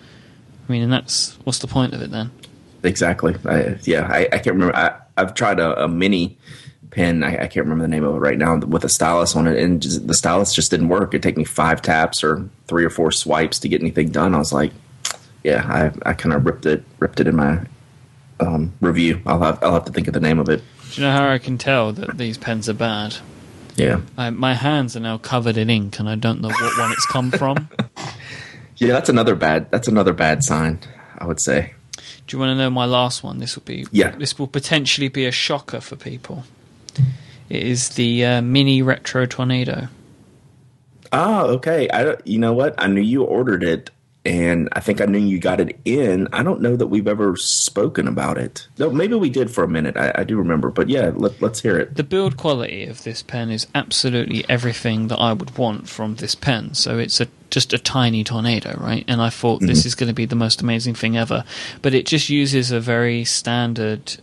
I 0.67 0.71
mean, 0.71 0.83
and 0.83 0.91
that's 0.91 1.37
what's 1.43 1.59
the 1.59 1.67
point 1.67 1.93
of 1.93 2.01
it 2.01 2.11
then? 2.11 2.31
Exactly. 2.83 3.35
I, 3.45 3.77
yeah, 3.83 4.07
I, 4.09 4.27
I 4.31 4.37
can't 4.39 4.55
remember. 4.55 4.75
I, 4.75 4.99
I've 5.17 5.33
tried 5.33 5.59
a, 5.59 5.83
a 5.83 5.87
mini 5.87 6.37
pen. 6.91 7.23
I, 7.23 7.43
I 7.43 7.47
can't 7.47 7.65
remember 7.65 7.83
the 7.83 7.89
name 7.89 8.03
of 8.03 8.15
it 8.15 8.19
right 8.19 8.37
now 8.37 8.57
with 8.57 8.83
a 8.83 8.89
stylus 8.89 9.35
on 9.35 9.47
it, 9.47 9.57
and 9.57 9.81
just, 9.81 10.07
the 10.07 10.13
stylus 10.13 10.53
just 10.53 10.71
didn't 10.71 10.89
work. 10.89 11.09
It'd 11.09 11.23
take 11.23 11.37
me 11.37 11.43
five 11.43 11.81
taps 11.81 12.23
or 12.23 12.49
three 12.67 12.85
or 12.85 12.89
four 12.89 13.11
swipes 13.11 13.59
to 13.59 13.69
get 13.69 13.81
anything 13.81 14.09
done. 14.09 14.35
I 14.35 14.39
was 14.39 14.53
like, 14.53 14.71
yeah, 15.43 15.65
I, 15.67 16.09
I 16.09 16.13
kind 16.13 16.33
of 16.33 16.45
ripped 16.45 16.65
it 16.65 16.83
ripped 16.99 17.19
it 17.19 17.27
in 17.27 17.35
my 17.35 17.61
um, 18.39 18.73
review. 18.81 19.21
I'll 19.25 19.41
have 19.41 19.63
I'll 19.63 19.73
have 19.73 19.85
to 19.85 19.91
think 19.91 20.07
of 20.07 20.13
the 20.13 20.19
name 20.19 20.39
of 20.39 20.49
it. 20.49 20.61
Do 20.91 21.01
you 21.01 21.07
know 21.07 21.13
how 21.13 21.29
I 21.29 21.37
can 21.37 21.57
tell 21.57 21.91
that 21.93 22.17
these 22.17 22.37
pens 22.37 22.67
are 22.69 22.73
bad? 22.73 23.17
Yeah, 23.75 24.01
I, 24.17 24.31
my 24.31 24.53
hands 24.53 24.95
are 24.95 24.99
now 24.99 25.17
covered 25.17 25.57
in 25.57 25.69
ink, 25.69 25.99
and 25.99 26.09
I 26.09 26.15
don't 26.15 26.41
know 26.41 26.49
what 26.49 26.77
one 26.79 26.91
it's 26.91 27.05
come 27.05 27.31
from. 27.31 27.69
yeah. 28.77 28.93
That's 28.93 29.09
another 29.09 29.35
bad. 29.35 29.69
That's 29.69 29.87
another 29.87 30.13
bad 30.13 30.43
sign. 30.43 30.79
I 31.17 31.25
would 31.25 31.39
say. 31.39 31.73
Do 32.27 32.35
you 32.35 32.39
want 32.39 32.51
to 32.51 32.55
know 32.55 32.69
my 32.69 32.85
last 32.85 33.23
one? 33.23 33.39
This 33.39 33.55
will 33.55 33.63
be 33.63 33.85
Yeah. 33.91 34.11
This 34.11 34.37
will 34.37 34.47
potentially 34.47 35.07
be 35.07 35.25
a 35.25 35.31
shocker 35.31 35.79
for 35.79 35.95
people. 35.95 36.43
It 37.49 37.63
is 37.63 37.89
the 37.89 38.25
uh, 38.25 38.41
mini 38.41 38.81
retro 38.81 39.25
tornado. 39.25 39.87
Oh, 41.13 41.53
okay. 41.55 41.87
I 41.91 42.15
you 42.25 42.39
know 42.39 42.53
what? 42.53 42.75
I 42.77 42.87
knew 42.87 43.01
you 43.01 43.23
ordered 43.23 43.63
it, 43.63 43.89
and 44.27 44.67
I 44.73 44.81
think 44.81 44.99
I 44.99 45.05
knew 45.05 45.19
you 45.19 45.39
got 45.39 45.61
it 45.61 45.79
in. 45.85 46.27
I 46.33 46.43
don't 46.43 46.61
know 46.61 46.75
that 46.75 46.87
we've 46.87 47.07
ever 47.07 47.37
spoken 47.37 48.09
about 48.09 48.37
it. 48.37 48.67
No, 48.77 48.89
maybe 48.89 49.15
we 49.15 49.29
did 49.29 49.49
for 49.49 49.63
a 49.63 49.69
minute. 49.69 49.95
I, 49.95 50.11
I 50.15 50.23
do 50.25 50.37
remember, 50.37 50.69
but 50.69 50.89
yeah, 50.89 51.13
let, 51.15 51.41
let's 51.41 51.61
hear 51.61 51.79
it. 51.79 51.95
The 51.95 52.03
build 52.03 52.35
quality 52.35 52.85
of 52.85 53.03
this 53.03 53.23
pen 53.23 53.49
is 53.49 53.67
absolutely 53.73 54.43
everything 54.49 55.07
that 55.07 55.17
I 55.17 55.31
would 55.31 55.57
want 55.57 55.87
from 55.87 56.15
this 56.15 56.35
pen. 56.35 56.73
So 56.73 56.99
it's 56.99 57.21
a 57.21 57.27
just 57.49 57.71
a 57.71 57.79
tiny 57.79 58.25
tornado, 58.25 58.77
right? 58.77 59.05
And 59.07 59.21
I 59.21 59.29
thought 59.29 59.61
this 59.61 59.85
is 59.85 59.95
going 59.95 60.09
to 60.09 60.13
be 60.13 60.25
the 60.25 60.35
most 60.35 60.61
amazing 60.61 60.95
thing 60.95 61.15
ever, 61.15 61.45
but 61.81 61.93
it 61.93 62.05
just 62.05 62.29
uses 62.29 62.71
a 62.71 62.81
very 62.81 63.23
standard 63.23 64.17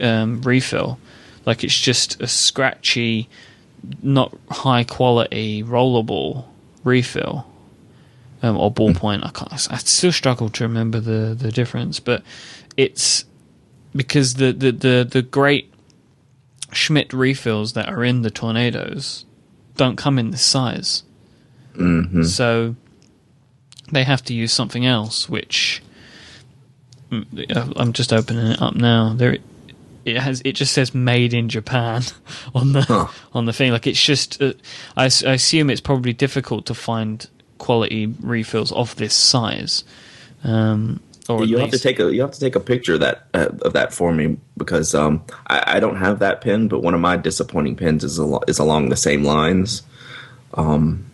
um, 0.00 0.40
refill. 0.40 0.98
Like 1.44 1.62
it's 1.62 1.78
just 1.78 2.22
a 2.22 2.26
scratchy, 2.26 3.28
not 4.02 4.34
high 4.50 4.84
quality 4.84 5.62
rollable 5.62 6.46
refill. 6.84 7.46
Um, 8.44 8.58
or 8.58 8.70
ballpoint. 8.72 9.24
I 9.24 9.30
can't. 9.30 9.52
I 9.72 9.78
still 9.78 10.12
struggle 10.12 10.50
to 10.50 10.64
remember 10.64 11.00
the, 11.00 11.34
the 11.34 11.50
difference, 11.50 11.98
but 11.98 12.22
it's 12.76 13.24
because 13.96 14.34
the, 14.34 14.52
the, 14.52 14.70
the, 14.72 15.08
the 15.10 15.22
great 15.22 15.72
Schmidt 16.72 17.12
refills 17.14 17.72
that 17.72 17.88
are 17.88 18.04
in 18.04 18.20
the 18.22 18.30
tornadoes 18.30 19.24
don't 19.76 19.96
come 19.96 20.18
in 20.18 20.30
this 20.30 20.42
size. 20.42 21.04
hmm 21.74 22.22
So 22.24 22.76
they 23.90 24.04
have 24.04 24.22
to 24.24 24.34
use 24.34 24.52
something 24.52 24.84
else, 24.84 25.26
which 25.28 25.82
mm, 27.10 27.72
I'm 27.76 27.92
just 27.94 28.12
opening 28.12 28.48
it 28.48 28.60
up 28.60 28.74
now. 28.74 29.14
There, 29.14 29.38
it 30.04 30.18
has. 30.18 30.42
It 30.44 30.52
just 30.52 30.72
says 30.74 30.94
"Made 30.94 31.32
in 31.32 31.48
Japan" 31.48 32.02
on 32.54 32.72
the 32.72 32.82
Huh. 32.82 33.08
on 33.32 33.46
the 33.46 33.52
thing. 33.54 33.72
Like 33.72 33.86
it's 33.86 34.02
just. 34.04 34.42
Uh, 34.42 34.52
I, 34.96 35.04
I 35.04 35.32
assume 35.32 35.70
it's 35.70 35.80
probably 35.80 36.12
difficult 36.12 36.66
to 36.66 36.74
find 36.74 37.26
quality 37.64 38.06
refills 38.20 38.70
of 38.72 38.94
this 38.96 39.14
size. 39.14 39.84
Um, 40.44 41.00
or 41.28 41.44
You 41.44 41.56
have 41.58 41.70
to 41.70 41.78
take 41.78 41.98
a 41.98 42.14
you 42.14 42.20
have 42.20 42.32
to 42.32 42.40
take 42.40 42.54
a 42.54 42.60
picture 42.60 42.94
of 42.94 43.00
that 43.00 43.26
uh, 43.32 43.48
of 43.62 43.72
that 43.72 43.94
for 43.94 44.12
me 44.12 44.36
because 44.58 44.94
um, 44.94 45.24
I, 45.46 45.76
I 45.76 45.80
don't 45.80 45.96
have 45.96 46.18
that 46.18 46.42
pen, 46.42 46.68
but 46.68 46.82
one 46.82 46.94
of 46.94 47.00
my 47.00 47.16
disappointing 47.16 47.76
pens 47.76 48.04
is 48.04 48.20
al- 48.20 48.44
is 48.46 48.58
along 48.58 48.90
the 48.90 48.96
same 48.96 49.24
lines. 49.24 49.82
Um, 50.52 51.06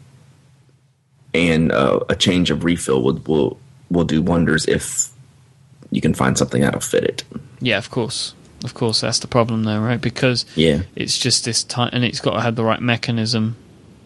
and 1.32 1.70
uh, 1.70 2.00
a 2.08 2.16
change 2.16 2.50
of 2.50 2.64
refill 2.64 3.02
will 3.02 3.20
will 3.26 3.58
will 3.90 4.04
do 4.04 4.20
wonders 4.20 4.66
if 4.66 5.10
you 5.92 6.00
can 6.00 6.14
find 6.14 6.36
something 6.36 6.60
that'll 6.62 6.80
fit 6.80 7.04
it. 7.04 7.24
Yeah, 7.60 7.78
of 7.78 7.90
course. 7.90 8.34
Of 8.64 8.74
course, 8.74 9.00
that's 9.00 9.20
the 9.20 9.26
problem, 9.26 9.64
though, 9.64 9.80
right? 9.80 10.00
Because 10.00 10.44
Yeah. 10.54 10.82
it's 10.94 11.16
just 11.18 11.44
this 11.44 11.64
tight, 11.64 11.94
and 11.94 12.04
it's 12.04 12.20
got 12.20 12.32
to 12.34 12.40
have 12.40 12.56
the 12.56 12.64
right 12.64 12.80
mechanism 12.82 13.56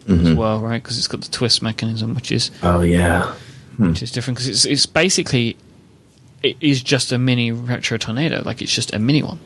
Mm-hmm. 0.07 0.27
as 0.27 0.33
well, 0.35 0.59
right? 0.59 0.81
Because 0.81 0.97
it's 0.97 1.07
got 1.07 1.21
the 1.21 1.31
twist 1.31 1.61
mechanism, 1.61 2.13
which 2.13 2.31
is 2.31 2.51
Oh 2.61 2.81
yeah. 2.81 3.33
which 3.77 4.03
is 4.03 4.11
different. 4.11 4.37
Because 4.37 4.47
it's 4.49 4.65
it's 4.65 4.85
basically 4.85 5.57
it 6.43 6.57
is 6.61 6.83
just 6.83 7.11
a 7.11 7.17
mini 7.17 7.51
retro 7.51 7.97
tornado, 7.97 8.43
like 8.45 8.61
it's 8.61 8.73
just 8.73 8.93
a 8.93 8.99
mini 8.99 9.23
one. 9.23 9.39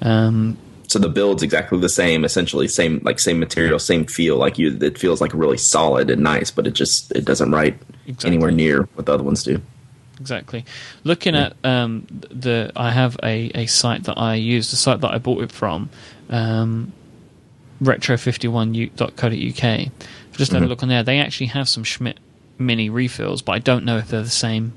Um, 0.00 0.56
So 0.86 0.98
the 0.98 1.10
build's 1.10 1.42
exactly 1.42 1.78
the 1.78 1.90
same, 1.90 2.24
essentially 2.24 2.68
same 2.68 3.00
like 3.04 3.20
same 3.20 3.38
material, 3.38 3.78
same 3.78 4.06
feel. 4.06 4.36
Like 4.38 4.56
you, 4.58 4.78
it 4.80 4.96
feels 4.96 5.20
like 5.20 5.34
really 5.34 5.58
solid 5.58 6.08
and 6.08 6.22
nice, 6.22 6.50
but 6.50 6.66
it 6.66 6.72
just 6.72 7.12
it 7.12 7.26
doesn't 7.26 7.50
write 7.52 7.76
Exactly. 8.06 8.28
anywhere 8.30 8.50
near 8.50 8.82
what 8.94 9.04
the 9.04 9.12
other 9.12 9.22
ones 9.24 9.42
do. 9.42 9.60
exactly. 10.18 10.64
Looking 11.04 11.34
at 11.36 11.52
um, 11.62 12.06
the, 12.30 12.72
I 12.74 12.90
have 12.92 13.18
a, 13.22 13.50
a 13.54 13.66
site 13.66 14.04
that 14.04 14.16
I 14.16 14.36
use, 14.36 14.70
the 14.70 14.76
site 14.76 15.02
that 15.02 15.12
I 15.12 15.18
bought 15.18 15.42
it 15.42 15.52
from, 15.52 15.90
um, 16.30 16.92
retro51.co.uk. 17.82 19.64
I've 19.64 20.36
just 20.36 20.52
had 20.52 20.62
a 20.62 20.66
look 20.66 20.82
on 20.82 20.88
there. 20.88 21.02
They 21.02 21.18
actually 21.18 21.46
have 21.46 21.68
some 21.68 21.84
Schmidt 21.84 22.18
mini 22.58 22.90
refills, 22.90 23.42
but 23.42 23.52
I 23.52 23.58
don't 23.58 23.84
know 23.84 23.98
if 23.98 24.08
they're 24.08 24.22
the 24.22 24.28
same 24.30 24.72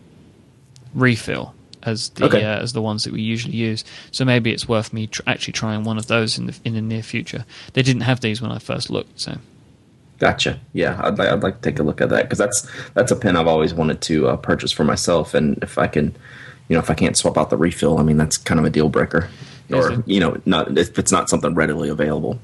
refill 0.93 1.53
as 1.83 2.09
the 2.09 2.25
Okay. 2.25 2.43
uh, 2.43 2.59
as 2.59 2.73
the 2.73 2.81
ones 2.81 3.03
that 3.05 3.13
we 3.13 3.21
usually 3.21 3.55
use. 3.55 3.83
So 4.11 4.23
maybe 4.25 4.51
it's 4.51 4.67
worth 4.67 4.93
me 4.93 5.07
tr- 5.07 5.21
actually 5.25 5.53
trying 5.53 5.83
one 5.83 5.97
of 5.97 6.07
those 6.07 6.37
in 6.37 6.45
the 6.47 6.59
in 6.63 6.73
the 6.73 6.81
near 6.81 7.01
future. 7.03 7.45
They 7.73 7.81
didn't 7.81 8.01
have 8.03 8.19
these 8.21 8.41
when 8.41 8.51
I 8.51 8.59
first 8.59 8.89
looked, 8.89 9.19
so 9.19 9.37
Gotcha. 10.19 10.59
Yeah, 10.73 11.01
I'd 11.03 11.17
like 11.17 11.29
I'd 11.29 11.41
like 11.41 11.61
to 11.61 11.69
take 11.71 11.79
a 11.79 11.83
look 11.83 11.99
at 11.99 12.09
that 12.09 12.23
because 12.23 12.37
that's 12.37 12.67
that's 12.93 13.11
a 13.11 13.15
pen 13.15 13.35
I've 13.35 13.47
always 13.47 13.73
wanted 13.73 14.01
to 14.01 14.27
uh, 14.27 14.35
purchase 14.37 14.71
for 14.71 14.83
myself, 14.83 15.33
and 15.33 15.57
if 15.63 15.79
I 15.79 15.87
can, 15.87 16.15
you 16.69 16.75
know, 16.75 16.79
if 16.79 16.91
I 16.91 16.93
can't 16.93 17.17
swap 17.17 17.39
out 17.39 17.49
the 17.49 17.57
refill, 17.57 17.97
I 17.97 18.03
mean 18.03 18.17
that's 18.17 18.37
kind 18.37 18.59
of 18.59 18.65
a 18.65 18.69
deal 18.69 18.87
breaker. 18.89 19.29
Or 19.73 20.03
you 20.05 20.19
know, 20.19 20.39
not 20.45 20.77
if 20.77 20.99
it's 20.99 21.11
not 21.11 21.29
something 21.29 21.55
readily 21.55 21.89
available. 21.89 22.37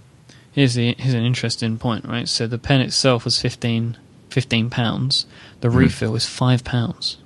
Here's 0.58 0.74
the 0.74 0.96
here's 0.98 1.14
an 1.14 1.24
interesting 1.24 1.78
point, 1.78 2.04
right? 2.06 2.28
So 2.28 2.48
the 2.48 2.58
pen 2.58 2.82
itself 2.82 3.26
was 3.26 3.40
15, 3.40 3.96
15 4.32 4.70
pounds. 4.72 5.28
The 5.62 5.68
Mm-hmm. 5.68 5.78
refill 5.78 6.16
is 6.16 6.26
five 6.26 6.64
pounds. 6.64 7.18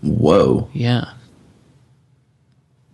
Whoa! 0.00 0.70
Yeah, 0.72 1.12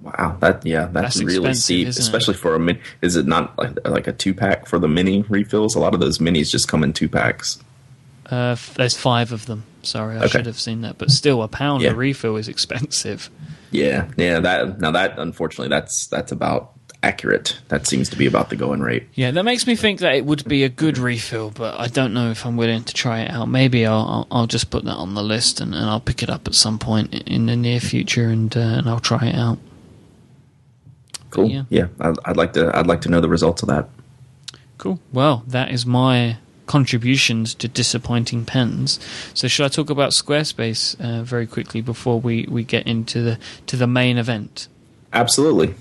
Wow, 0.02 0.36
that 0.40 0.66
yeah, 0.66 0.86
that's, 0.92 1.16
That's 1.16 1.22
really 1.24 1.54
steep, 1.54 1.86
isn't 1.88 2.00
it? 2.00 2.04
especially 2.04 2.34
for 2.34 2.54
a 2.54 2.58
mini. 2.58 2.80
Is 3.02 3.14
it 3.16 3.26
not 3.26 3.56
like 3.56 3.88
like 3.88 4.06
a 4.08 4.12
two 4.12 4.34
pack 4.34 4.66
for 4.66 4.78
the 4.80 4.88
mini 4.88 5.22
refills? 5.28 5.74
A 5.76 5.78
lot 5.80 5.94
of 5.94 6.00
those 6.00 6.18
minis 6.18 6.50
just 6.50 6.66
come 6.68 6.82
in 6.84 6.92
two 6.92 7.08
packs. 7.08 7.58
uh, 8.32 8.52
f- 8.58 8.74
there's 8.74 8.96
five 8.96 9.30
of 9.32 9.46
them. 9.46 9.62
Sorry, 9.82 10.16
I 10.16 10.20
Okay. 10.20 10.28
should 10.28 10.46
have 10.46 10.58
seen 10.60 10.80
that. 10.82 10.98
But 10.98 11.10
still, 11.12 11.40
a 11.42 11.48
pound 11.48 11.82
Yeah. 11.84 11.90
a 11.90 11.94
refill 11.94 12.36
is 12.36 12.48
expensive. 12.48 13.30
Yeah, 13.70 14.08
yeah. 14.16 14.40
That 14.40 14.80
now 14.80 14.90
that 14.90 15.18
unfortunately 15.18 15.68
that's 15.68 16.06
that's 16.08 16.30
about 16.32 16.72
accurate. 17.02 17.58
That 17.68 17.86
seems 17.86 18.08
to 18.10 18.16
be 18.16 18.26
about 18.26 18.50
the 18.50 18.56
going 18.56 18.80
rate. 18.80 19.08
Yeah, 19.14 19.30
that 19.30 19.44
makes 19.44 19.66
me 19.66 19.76
think 19.76 20.00
that 20.00 20.14
it 20.14 20.24
would 20.24 20.44
be 20.46 20.64
a 20.64 20.68
good 20.68 20.98
refill, 20.98 21.50
but 21.50 21.78
I 21.78 21.86
don't 21.88 22.12
know 22.12 22.30
if 22.30 22.44
I'm 22.44 22.56
willing 22.56 22.84
to 22.84 22.94
try 22.94 23.20
it 23.20 23.30
out. 23.30 23.46
Maybe 23.48 23.86
I'll 23.86 23.98
I'll, 23.98 24.26
I'll 24.30 24.46
just 24.46 24.70
put 24.70 24.84
that 24.84 24.94
on 24.94 25.14
the 25.14 25.22
list 25.22 25.60
and, 25.60 25.74
and 25.74 25.84
I'll 25.84 26.00
pick 26.00 26.22
it 26.22 26.30
up 26.30 26.46
at 26.46 26.54
some 26.54 26.78
point 26.78 27.14
in 27.14 27.46
the 27.46 27.56
near 27.56 27.80
future 27.80 28.28
and 28.28 28.54
uh, 28.56 28.60
and 28.60 28.88
I'll 28.88 29.00
try 29.00 29.26
it 29.26 29.34
out. 29.34 29.58
Cool. 31.30 31.50
yeah. 31.50 31.64
Yeah, 31.68 31.88
I'd, 32.00 32.16
I'd 32.24 32.36
like 32.36 32.52
to. 32.54 32.76
I'd 32.76 32.86
like 32.86 33.02
to 33.02 33.08
know 33.08 33.20
the 33.20 33.28
results 33.28 33.62
of 33.62 33.68
that. 33.68 33.88
Cool. 34.78 35.00
Well, 35.12 35.42
that 35.46 35.70
is 35.70 35.84
my 35.84 36.38
contributions 36.66 37.54
to 37.54 37.66
disappointing 37.68 38.44
pens. 38.44 39.00
So, 39.34 39.48
should 39.48 39.64
I 39.64 39.68
talk 39.68 39.90
about 39.90 40.10
Squarespace 40.10 40.98
uh, 41.00 41.22
very 41.24 41.46
quickly 41.46 41.80
before 41.80 42.20
we, 42.20 42.46
we 42.48 42.62
get 42.62 42.86
into 42.86 43.22
the 43.22 43.38
to 43.66 43.76
the 43.76 43.86
main 43.86 44.18
event? 44.18 44.68
Absolutely. 45.12 45.74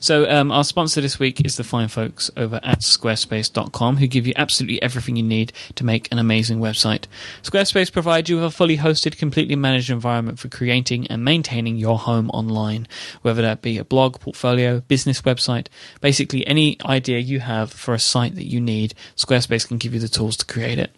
So, 0.00 0.28
um, 0.30 0.50
our 0.50 0.64
sponsor 0.64 1.00
this 1.00 1.18
week 1.18 1.44
is 1.44 1.56
the 1.56 1.64
fine 1.64 1.88
folks 1.88 2.30
over 2.36 2.60
at 2.62 2.80
squarespace.com 2.80 3.96
who 3.96 4.06
give 4.06 4.26
you 4.26 4.32
absolutely 4.36 4.80
everything 4.82 5.16
you 5.16 5.22
need 5.22 5.52
to 5.74 5.84
make 5.84 6.10
an 6.12 6.18
amazing 6.18 6.58
website. 6.58 7.04
Squarespace 7.42 7.92
provides 7.92 8.28
you 8.28 8.36
with 8.36 8.44
a 8.44 8.50
fully 8.50 8.78
hosted, 8.78 9.18
completely 9.18 9.56
managed 9.56 9.90
environment 9.90 10.38
for 10.38 10.48
creating 10.48 11.06
and 11.08 11.24
maintaining 11.24 11.76
your 11.76 11.98
home 11.98 12.30
online, 12.30 12.86
whether 13.22 13.42
that 13.42 13.62
be 13.62 13.78
a 13.78 13.84
blog, 13.84 14.20
portfolio, 14.20 14.80
business 14.80 15.22
website, 15.22 15.66
basically 16.00 16.46
any 16.46 16.76
idea 16.84 17.18
you 17.18 17.40
have 17.40 17.72
for 17.72 17.94
a 17.94 17.98
site 17.98 18.34
that 18.34 18.46
you 18.46 18.60
need, 18.60 18.94
Squarespace 19.16 19.66
can 19.66 19.78
give 19.78 19.94
you 19.94 20.00
the 20.00 20.08
tools 20.08 20.36
to 20.36 20.46
create 20.46 20.78
it. 20.78 20.90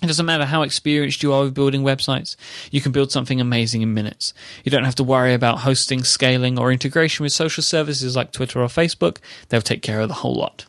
It 0.00 0.06
doesn't 0.06 0.26
matter 0.26 0.44
how 0.44 0.62
experienced 0.62 1.24
you 1.24 1.32
are 1.32 1.42
with 1.42 1.54
building 1.54 1.82
websites, 1.82 2.36
you 2.70 2.80
can 2.80 2.92
build 2.92 3.10
something 3.10 3.40
amazing 3.40 3.82
in 3.82 3.94
minutes. 3.94 4.32
You 4.62 4.70
don't 4.70 4.84
have 4.84 4.94
to 4.96 5.04
worry 5.04 5.34
about 5.34 5.60
hosting, 5.60 6.04
scaling, 6.04 6.56
or 6.56 6.70
integration 6.70 7.24
with 7.24 7.32
social 7.32 7.64
services 7.64 8.14
like 8.14 8.30
Twitter 8.30 8.62
or 8.62 8.68
Facebook. 8.68 9.18
They'll 9.48 9.60
take 9.60 9.82
care 9.82 10.00
of 10.00 10.08
the 10.08 10.14
whole 10.14 10.34
lot. 10.34 10.66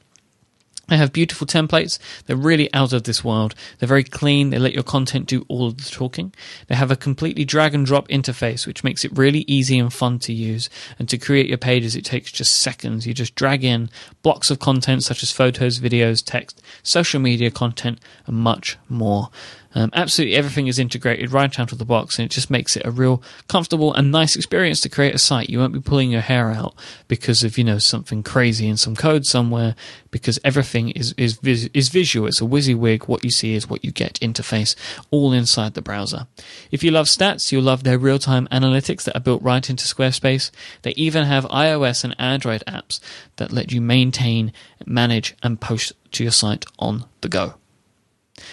They 0.90 0.98
have 0.98 1.14
beautiful 1.14 1.46
templates. 1.46 2.00
They're 2.26 2.36
really 2.36 2.74
out 2.74 2.94
of 2.94 3.04
this 3.04 3.24
world. 3.24 3.56
They're 3.78 3.88
very 3.88 4.04
clean. 4.04 4.50
They 4.50 4.60
let 4.60 4.74
your 4.74 4.84
content 4.84 5.28
do 5.28 5.46
all 5.48 5.68
of 5.68 5.78
the 5.78 5.90
talking. 5.90 6.34
They 6.68 6.76
have 6.76 6.92
a 6.92 6.96
completely 6.96 7.46
drag 7.46 7.76
and 7.76 7.86
drop 7.86 8.08
interface, 8.08 8.66
which 8.66 8.84
makes 8.84 9.06
it 9.06 9.18
really 9.18 9.46
easy 9.48 9.78
and 9.78 9.94
fun 9.94 10.20
to 10.20 10.34
use. 10.34 10.70
And 10.98 11.08
to 11.10 11.18
create 11.18 11.48
your 11.48 11.58
pages, 11.58 11.96
it 11.96 12.06
takes 12.06 12.32
just 12.32 12.56
seconds. 12.56 13.06
You 13.06 13.14
just 13.14 13.36
drag 13.36 13.64
in 13.64 13.90
blocks 14.24 14.50
of 14.50 14.60
content 14.60 15.04
such 15.04 15.24
as 15.24 15.32
photos, 15.32 15.80
videos, 15.80 16.24
text, 16.26 16.62
social 16.84 17.20
media 17.20 17.52
content, 17.52 18.00
and 18.26 18.38
much 18.38 18.78
more. 18.88 19.30
Um, 19.76 19.92
absolutely 19.94 20.36
everything 20.36 20.68
is 20.68 20.80
integrated 20.80 21.32
right 21.32 21.60
out 21.60 21.72
of 21.72 21.78
the 21.78 21.86
box, 21.86 22.18
and 22.18 22.26
it 22.26 22.32
just 22.32 22.50
makes 22.50 22.76
it 22.76 22.86
a 22.86 22.92
real 22.92 23.22
comfortable 23.48 23.94
and 23.94 24.12
nice 24.12 24.36
experience 24.36 24.82
to 24.82 24.90
create 24.90 25.14
a 25.14 25.20
site. 25.20 25.50
You 25.50 25.60
won't 25.60 25.74
be 25.74 25.80
pulling 25.80 26.12
your 26.12 26.22
hair 26.22 26.52
out 26.52 26.74
because 27.08 27.44
of 27.44 27.58
you 27.58 27.64
know 27.64 27.78
something 27.78 28.24
crazy 28.24 28.68
in 28.68 28.78
some 28.78 28.96
code 28.96 29.26
somewhere, 29.26 29.76
because 30.12 30.40
everything 30.44 30.90
is 30.92 31.14
is 31.18 31.40
is 31.44 31.90
visual. 31.90 32.28
It's 32.28 32.42
a 32.42 32.46
WYSIWYG. 32.46 33.08
What 33.08 33.24
you 33.24 33.32
see 33.32 33.54
is 33.54 33.70
what 33.70 33.86
you 33.86 33.92
get. 33.92 34.20
Interface 34.20 34.76
all 35.12 35.32
inside 35.34 35.76
the 35.76 35.82
browser. 35.82 36.28
If 36.72 36.84
you 36.84 36.92
love 36.92 37.06
stats, 37.06 37.52
you'll 37.52 37.64
love 37.64 37.84
their 37.84 38.00
real 38.00 38.20
time 38.20 38.48
analytics 38.52 39.04
that 39.04 39.16
are 39.16 39.22
built 39.22 39.44
right 39.44 39.70
into 39.70 39.86
Squarespace. 39.86 40.50
They 40.82 40.92
even 40.92 41.26
have 41.26 41.46
iOS 41.46 42.04
and 42.04 42.16
Android 42.20 42.64
apps 42.68 43.00
that 43.36 43.52
let 43.52 43.72
you 43.72 43.82
maintain, 43.82 44.52
manage, 44.86 45.36
and 45.44 45.62
post 45.62 45.94
to 46.14 46.24
your 46.24 46.32
site 46.32 46.66
on 46.80 47.06
the 47.22 47.30
go. 47.30 47.59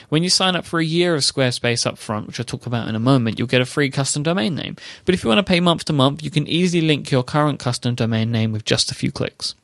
When 0.09 0.23
you 0.23 0.31
sign 0.31 0.57
up 0.57 0.65
for 0.65 0.81
a 0.81 0.85
year 0.85 1.15
of 1.15 1.23
Squarespace 1.23 1.87
up 1.87 1.99
front, 1.99 2.27
which 2.27 2.39
I'll 2.39 2.45
talk 2.45 2.67
about 2.67 2.89
in 2.89 2.95
a 2.95 3.01
moment, 3.01 3.39
you'll 3.39 3.49
get 3.49 3.61
a 3.61 3.67
free 3.67 3.91
custom 3.91 4.23
domain 4.23 4.55
name. 4.55 4.77
But 5.05 5.15
if 5.15 5.23
you 5.23 5.29
want 5.29 5.39
to 5.39 5.51
pay 5.51 5.61
month 5.61 5.85
to 5.87 5.93
month, 5.93 6.23
you 6.23 6.31
can 6.31 6.47
easily 6.47 6.87
link 6.87 7.11
your 7.11 7.23
current 7.23 7.59
custom 7.59 7.95
domain 7.95 8.31
name 8.31 8.53
with 8.53 8.65
just 8.65 8.91
a 8.91 8.95
few 8.95 9.13
clicks. 9.13 9.55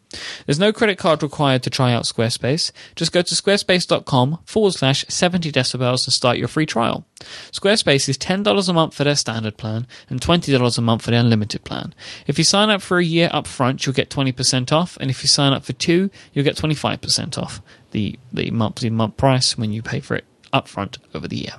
There's 0.46 0.58
no 0.58 0.72
credit 0.72 0.98
card 0.98 1.22
required 1.22 1.62
to 1.62 1.70
try 1.70 1.92
out 1.92 2.04
Squarespace. 2.04 2.72
Just 2.96 3.12
go 3.12 3.22
to 3.22 3.34
squarespace.com 3.34 4.38
forward 4.44 4.72
slash 4.72 5.04
70 5.08 5.50
decibels 5.52 6.06
and 6.06 6.12
start 6.12 6.38
your 6.38 6.48
free 6.48 6.66
trial. 6.66 7.04
Squarespace 7.52 8.08
is 8.08 8.18
$10 8.18 8.68
a 8.68 8.72
month 8.72 8.94
for 8.94 9.04
their 9.04 9.16
standard 9.16 9.56
plan 9.56 9.86
and 10.10 10.20
$20 10.20 10.78
a 10.78 10.80
month 10.80 11.02
for 11.02 11.10
their 11.10 11.20
unlimited 11.20 11.64
plan. 11.64 11.94
If 12.26 12.38
you 12.38 12.44
sign 12.44 12.70
up 12.70 12.82
for 12.82 12.98
a 12.98 13.04
year 13.04 13.30
up 13.32 13.46
front, 13.46 13.86
you'll 13.86 13.94
get 13.94 14.10
20% 14.10 14.72
off, 14.72 14.98
and 15.00 15.10
if 15.10 15.22
you 15.22 15.28
sign 15.28 15.52
up 15.52 15.64
for 15.64 15.72
two, 15.72 16.10
you'll 16.32 16.44
get 16.44 16.56
25% 16.56 17.38
off 17.38 17.62
the, 17.92 18.18
the 18.32 18.50
monthly 18.50 18.90
month 18.90 19.16
price 19.16 19.56
when 19.56 19.72
you 19.72 19.82
pay 19.82 20.00
for 20.00 20.16
it 20.16 20.25
upfront 20.52 20.99
over 21.14 21.28
the 21.28 21.37
year. 21.37 21.54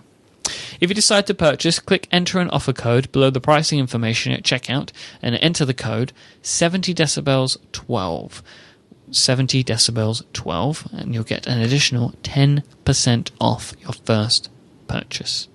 If 0.80 0.90
you 0.90 0.96
decide 0.96 1.28
to 1.28 1.34
purchase, 1.34 1.80
click 1.80 2.08
enter 2.12 2.40
an 2.40 2.50
offer 2.50 2.74
code 2.74 3.12
below 3.12 3.30
the 3.30 3.40
pricing 3.40 3.80
information 3.80 4.34
at 4.34 4.44
checkout 4.44 4.92
and 5.22 5.36
enter 5.36 5.66
the 5.66 5.74
code 5.74 6.12
70 6.42 6.94
decibels 6.94 7.58
12. 7.72 8.44
70 9.12 9.64
decibels 9.64 10.24
12 10.34 10.88
and 10.92 11.14
you'll 11.14 11.24
get 11.24 11.48
an 11.48 11.62
additional 11.62 12.12
10% 12.24 13.32
off 13.40 13.74
your 13.80 13.94
first 13.94 14.50
purchase. 14.88 15.48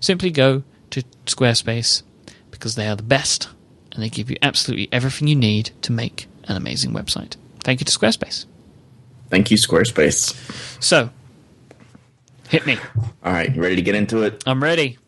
Simply 0.00 0.30
go 0.30 0.62
to 0.90 1.02
Squarespace 1.26 2.02
because 2.50 2.74
they 2.74 2.88
are 2.88 2.96
the 2.96 3.02
best 3.02 3.48
and 3.92 4.02
they 4.02 4.08
give 4.08 4.30
you 4.30 4.36
absolutely 4.42 4.88
everything 4.90 5.28
you 5.28 5.36
need 5.36 5.70
to 5.82 5.92
make 5.92 6.26
an 6.44 6.56
amazing 6.56 6.92
website. 6.92 7.36
Thank 7.62 7.80
you 7.80 7.84
to 7.84 7.96
Squarespace. 7.96 8.46
Thank 9.30 9.50
you, 9.50 9.56
Squarespace. 9.56 10.34
So, 10.82 11.10
hit 12.48 12.66
me. 12.66 12.78
All 13.24 13.32
right, 13.32 13.54
you 13.54 13.62
ready 13.62 13.76
to 13.76 13.82
get 13.82 13.94
into 13.94 14.22
it? 14.22 14.42
I'm 14.46 14.62
ready. 14.62 14.98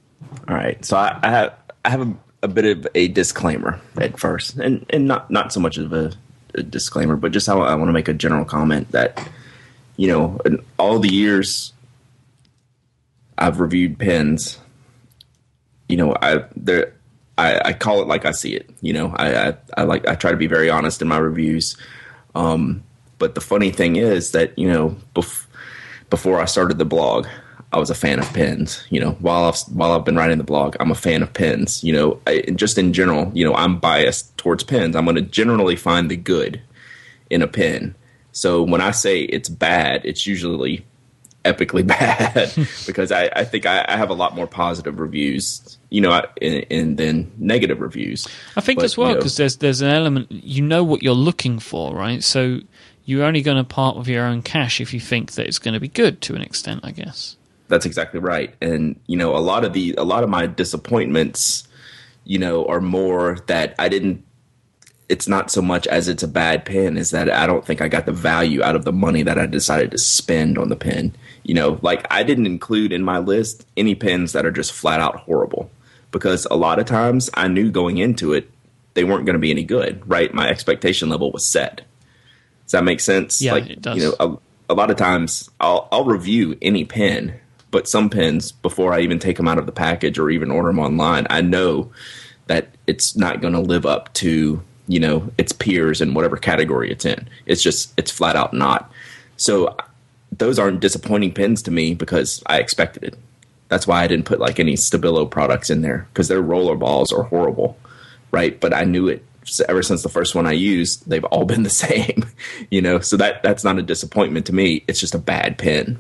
All 0.48 0.54
right, 0.54 0.82
so 0.84 0.96
I, 0.96 1.18
I 1.22 1.30
have 1.30 1.54
I 1.84 1.90
have 1.90 2.00
a, 2.00 2.14
a, 2.44 2.48
bit 2.48 2.64
of 2.64 2.86
a 2.94 3.08
disclaimer 3.08 3.80
at 3.98 4.18
first, 4.18 4.56
and 4.56 4.86
and 4.90 5.06
not 5.06 5.30
not 5.30 5.52
so 5.52 5.60
much 5.60 5.76
of 5.76 5.92
a, 5.92 6.12
a 6.54 6.62
disclaimer, 6.62 7.16
but 7.16 7.32
just 7.32 7.46
how 7.46 7.60
I 7.62 7.74
want 7.74 7.88
to 7.88 7.92
make 7.92 8.08
a 8.08 8.14
general 8.14 8.44
comment 8.44 8.92
that 8.92 9.28
you 9.96 10.08
know, 10.08 10.40
in 10.44 10.64
all 10.78 10.98
the 10.98 11.12
years 11.12 11.72
I've 13.38 13.60
reviewed 13.60 13.98
pens, 13.98 14.58
you 15.88 15.96
know, 15.96 16.16
I 16.20 16.44
there 16.56 16.94
I, 17.38 17.60
I 17.66 17.72
call 17.72 18.00
it 18.00 18.08
like 18.08 18.24
I 18.24 18.32
see 18.32 18.54
it. 18.54 18.68
You 18.80 18.92
know, 18.92 19.14
I, 19.16 19.48
I, 19.48 19.56
I 19.76 19.82
like 19.84 20.06
I 20.08 20.14
try 20.14 20.30
to 20.30 20.36
be 20.36 20.46
very 20.46 20.70
honest 20.70 21.02
in 21.02 21.08
my 21.08 21.18
reviews. 21.18 21.76
Um, 22.34 22.82
but 23.22 23.36
the 23.36 23.40
funny 23.40 23.70
thing 23.70 23.94
is 23.94 24.32
that 24.32 24.58
you 24.58 24.68
know, 24.68 24.96
bef- 25.14 25.46
before 26.10 26.40
I 26.40 26.44
started 26.44 26.78
the 26.78 26.84
blog, 26.84 27.28
I 27.72 27.78
was 27.78 27.88
a 27.88 27.94
fan 27.94 28.18
of 28.18 28.26
pens. 28.34 28.84
You 28.90 28.98
know, 28.98 29.12
while 29.20 29.44
I've 29.44 29.60
while 29.72 29.92
I've 29.92 30.04
been 30.04 30.16
writing 30.16 30.38
the 30.38 30.44
blog, 30.44 30.74
I'm 30.80 30.90
a 30.90 30.96
fan 30.96 31.22
of 31.22 31.32
pens. 31.32 31.84
You 31.84 31.92
know, 31.92 32.20
I, 32.26 32.40
just 32.56 32.78
in 32.78 32.92
general, 32.92 33.30
you 33.32 33.44
know, 33.44 33.54
I'm 33.54 33.78
biased 33.78 34.36
towards 34.38 34.64
pens. 34.64 34.96
I'm 34.96 35.04
going 35.04 35.14
to 35.14 35.22
generally 35.22 35.76
find 35.76 36.10
the 36.10 36.16
good 36.16 36.60
in 37.30 37.42
a 37.42 37.46
pen. 37.46 37.94
So 38.32 38.60
when 38.60 38.80
I 38.80 38.90
say 38.90 39.20
it's 39.20 39.48
bad, 39.48 40.04
it's 40.04 40.26
usually 40.26 40.84
epically 41.44 41.86
bad 41.98 42.52
because 42.86 43.12
I, 43.12 43.30
I 43.36 43.44
think 43.44 43.66
I, 43.66 43.84
I, 43.88 43.96
have 43.96 44.10
a 44.10 44.14
lot 44.14 44.34
more 44.34 44.46
positive 44.48 44.98
reviews, 44.98 45.78
you 45.90 46.00
know, 46.00 46.24
in, 46.40 46.62
in 46.62 46.96
than 46.96 47.30
negative 47.38 47.80
reviews. 47.80 48.26
I 48.56 48.60
think 48.60 48.80
but, 48.80 48.86
as 48.86 48.96
well 48.96 49.14
because 49.14 49.38
you 49.38 49.42
know, 49.42 49.44
there's 49.44 49.56
there's 49.58 49.80
an 49.80 49.90
element 49.90 50.32
you 50.32 50.62
know 50.62 50.82
what 50.82 51.02
you're 51.02 51.14
looking 51.14 51.60
for, 51.60 51.94
right? 51.94 52.22
So 52.22 52.60
you're 53.04 53.25
only 53.25 53.42
going 53.42 53.56
to 53.56 53.64
part 53.64 53.97
with 53.97 54.09
your 54.09 54.25
own 54.25 54.42
cash 54.42 54.80
if 54.80 54.94
you 54.94 55.00
think 55.00 55.32
that 55.32 55.47
it's 55.47 55.59
going 55.59 55.75
to 55.75 55.80
be 55.80 55.88
good 55.88 56.21
to 56.23 56.35
an 56.35 56.42
extent, 56.42 56.80
I 56.85 56.92
guess. 56.92 57.37
That's 57.68 57.87
exactly 57.87 58.21
right, 58.21 58.54
and 58.61 59.00
you 59.06 59.16
know, 59.16 59.35
a 59.35 59.38
lot 59.38 59.64
of 59.64 59.73
the 59.73 59.94
a 59.97 60.04
lot 60.04 60.25
of 60.25 60.28
my 60.28 60.47
disappointments, 60.47 61.66
you 62.25 62.38
know, 62.38 62.66
are 62.66 62.80
more 62.80 63.38
that 63.47 63.75
I 63.78 63.88
didn't 63.88 64.25
it's 65.09 65.28
not 65.28 65.50
so 65.50 65.61
much 65.61 65.87
as 65.87 66.09
it's 66.09 66.23
a 66.23 66.28
bad 66.28 66.64
pen 66.64 66.97
is 66.97 67.11
that 67.11 67.30
I 67.30 67.47
don't 67.47 67.66
think 67.66 67.82
I 67.82 67.88
got 67.88 68.06
the 68.06 68.12
value 68.12 68.62
out 68.62 68.76
of 68.76 68.87
the 68.87 68.92
money 68.92 69.23
that 69.23 69.38
I 69.38 69.44
decided 69.44 69.90
to 69.90 69.99
spend 69.99 70.56
on 70.56 70.71
the 70.71 70.76
pen. 70.76 71.14
You 71.42 71.54
know, 71.54 71.78
like 71.82 72.06
I 72.11 72.23
didn't 72.23 72.47
include 72.47 72.92
in 72.92 73.02
my 73.02 73.18
list 73.18 73.66
any 73.76 73.94
pens 73.94 74.32
that 74.32 74.47
are 74.47 74.50
just 74.50 74.73
flat 74.73 75.00
out 75.00 75.16
horrible 75.16 75.71
because 76.12 76.47
a 76.50 76.56
lot 76.56 76.78
of 76.78 76.87
times 76.87 77.28
I 77.35 77.49
knew 77.49 77.71
going 77.71 77.99
into 77.99 78.32
it 78.32 78.50
they 78.94 79.04
weren't 79.04 79.26
going 79.26 79.35
to 79.35 79.40
be 79.40 79.50
any 79.50 79.64
good, 79.64 80.02
right? 80.09 80.32
My 80.32 80.49
expectation 80.49 81.09
level 81.09 81.30
was 81.30 81.44
set. 81.44 81.83
Does 82.64 82.72
that 82.72 82.85
make 82.85 83.01
sense? 83.01 83.40
Yeah, 83.40 83.53
like, 83.53 83.70
it 83.70 83.83
does. 83.83 83.96
You 83.96 84.11
know, 84.11 84.16
a, 84.68 84.72
a 84.72 84.75
lot 84.75 84.90
of 84.90 84.96
times 84.96 85.51
I'll 85.61 85.88
I'll 85.92 86.05
review 86.05 86.57
any 86.62 86.85
pen, 86.85 87.38
but 87.70 87.88
some 87.88 88.11
pens 88.11 88.53
before 88.53 88.92
I 88.92 89.01
even 89.01 89.18
take 89.18 89.37
them 89.37 89.48
out 89.48 89.59
of 89.59 89.66
the 89.66 89.72
package 89.72 90.18
or 90.18 90.31
even 90.31 90.51
order 90.51 90.68
them 90.68 90.79
online, 90.79 91.27
I 91.31 91.40
know 91.40 91.90
that 92.46 92.68
it's 92.87 93.16
not 93.16 93.40
going 93.40 93.53
to 93.55 93.61
live 93.61 93.87
up 93.87 94.12
to 94.14 94.62
you 94.88 95.01
know 95.01 95.31
its 95.38 95.53
peers 95.53 96.01
in 96.01 96.14
whatever 96.14 96.37
category 96.37 96.90
it's 96.90 97.05
in. 97.05 97.29
It's 97.46 97.62
just 97.62 97.92
it's 97.96 98.11
flat 98.11 98.37
out 98.37 98.55
not. 98.55 98.90
So 99.37 99.77
those 100.31 100.59
aren't 100.59 100.81
disappointing 100.81 101.35
pins 101.35 101.62
to 101.62 101.70
me 101.70 101.94
because 101.94 102.42
I 102.46 102.59
expected 102.59 103.05
it. 103.05 103.18
That's 103.68 103.87
why 103.87 104.03
I 104.03 104.07
didn't 104.07 104.27
put 104.27 104.40
like 104.40 104.61
any 104.61 104.75
Stabilo 104.75 105.31
products 105.31 105.70
in 105.70 105.83
there 105.83 106.07
because 106.12 106.29
their 106.29 106.42
roller 106.42 106.77
balls 106.77 107.12
are 107.12 107.25
horrible, 107.25 107.79
right? 108.31 108.59
But 108.59 108.75
I 108.75 108.85
knew 108.85 109.09
it 109.09 109.25
ever 109.68 109.83
since 109.83 110.02
the 110.02 110.09
first 110.09 110.35
one 110.35 110.46
I 110.46 110.52
used. 110.52 111.09
They've 111.09 111.24
all 111.24 111.44
been 111.52 111.62
the 111.62 111.70
same, 111.70 112.24
you 112.70 112.81
know. 112.81 113.00
So 113.00 113.16
that 113.16 113.42
that's 113.42 113.64
not 113.64 113.78
a 113.78 113.83
disappointment 113.83 114.46
to 114.46 114.55
me. 114.55 114.85
It's 114.88 115.00
just 115.00 115.14
a 115.14 115.18
bad 115.18 115.59
pin. 115.59 115.98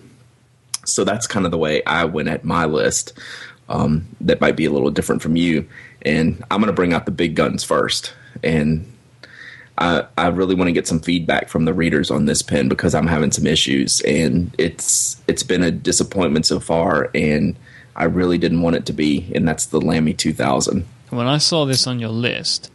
So 0.84 1.04
that's 1.04 1.26
kind 1.26 1.44
of 1.44 1.52
the 1.52 1.58
way 1.58 1.84
I 1.84 2.04
went 2.04 2.28
at 2.28 2.44
my 2.44 2.64
list. 2.64 3.12
Um, 3.68 4.08
that 4.20 4.40
might 4.40 4.56
be 4.56 4.64
a 4.64 4.70
little 4.70 4.90
different 4.90 5.22
from 5.22 5.36
you. 5.36 5.68
And 6.02 6.44
I'm 6.50 6.60
going 6.60 6.66
to 6.66 6.72
bring 6.72 6.92
out 6.92 7.06
the 7.06 7.12
big 7.12 7.36
guns 7.36 7.62
first 7.62 8.12
and 8.42 8.92
I, 9.78 10.06
I 10.18 10.28
really 10.28 10.54
want 10.54 10.68
to 10.68 10.72
get 10.72 10.86
some 10.86 11.00
feedback 11.00 11.48
from 11.48 11.64
the 11.64 11.72
readers 11.72 12.10
on 12.10 12.26
this 12.26 12.42
pen 12.42 12.68
because 12.68 12.94
I'm 12.94 13.06
having 13.06 13.32
some 13.32 13.46
issues, 13.46 14.00
and 14.02 14.54
it's 14.58 15.20
it's 15.26 15.42
been 15.42 15.62
a 15.62 15.70
disappointment 15.70 16.46
so 16.46 16.60
far, 16.60 17.10
and 17.14 17.56
I 17.96 18.04
really 18.04 18.38
didn't 18.38 18.62
want 18.62 18.76
it 18.76 18.86
to 18.86 18.92
be, 18.92 19.30
and 19.34 19.46
that's 19.48 19.66
the 19.66 19.80
Lamy 19.80 20.14
2000. 20.14 20.86
When 21.10 21.26
I 21.26 21.38
saw 21.38 21.64
this 21.64 21.86
on 21.86 22.00
your 22.00 22.10
list, 22.10 22.70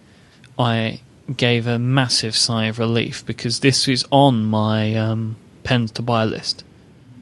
I 0.58 1.02
gave 1.36 1.68
a 1.68 1.78
massive 1.78 2.36
sigh 2.36 2.66
of 2.66 2.80
relief 2.80 3.26
because 3.26 3.60
this 3.60 3.88
is 3.88 4.06
on 4.12 4.46
my 4.46 4.96
um, 4.96 5.36
pens 5.64 5.92
to 5.92 6.02
buy 6.02 6.24
list. 6.26 6.64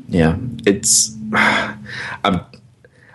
Yeah, 0.08 0.38
it's 0.66 1.16
I'm 1.34 2.42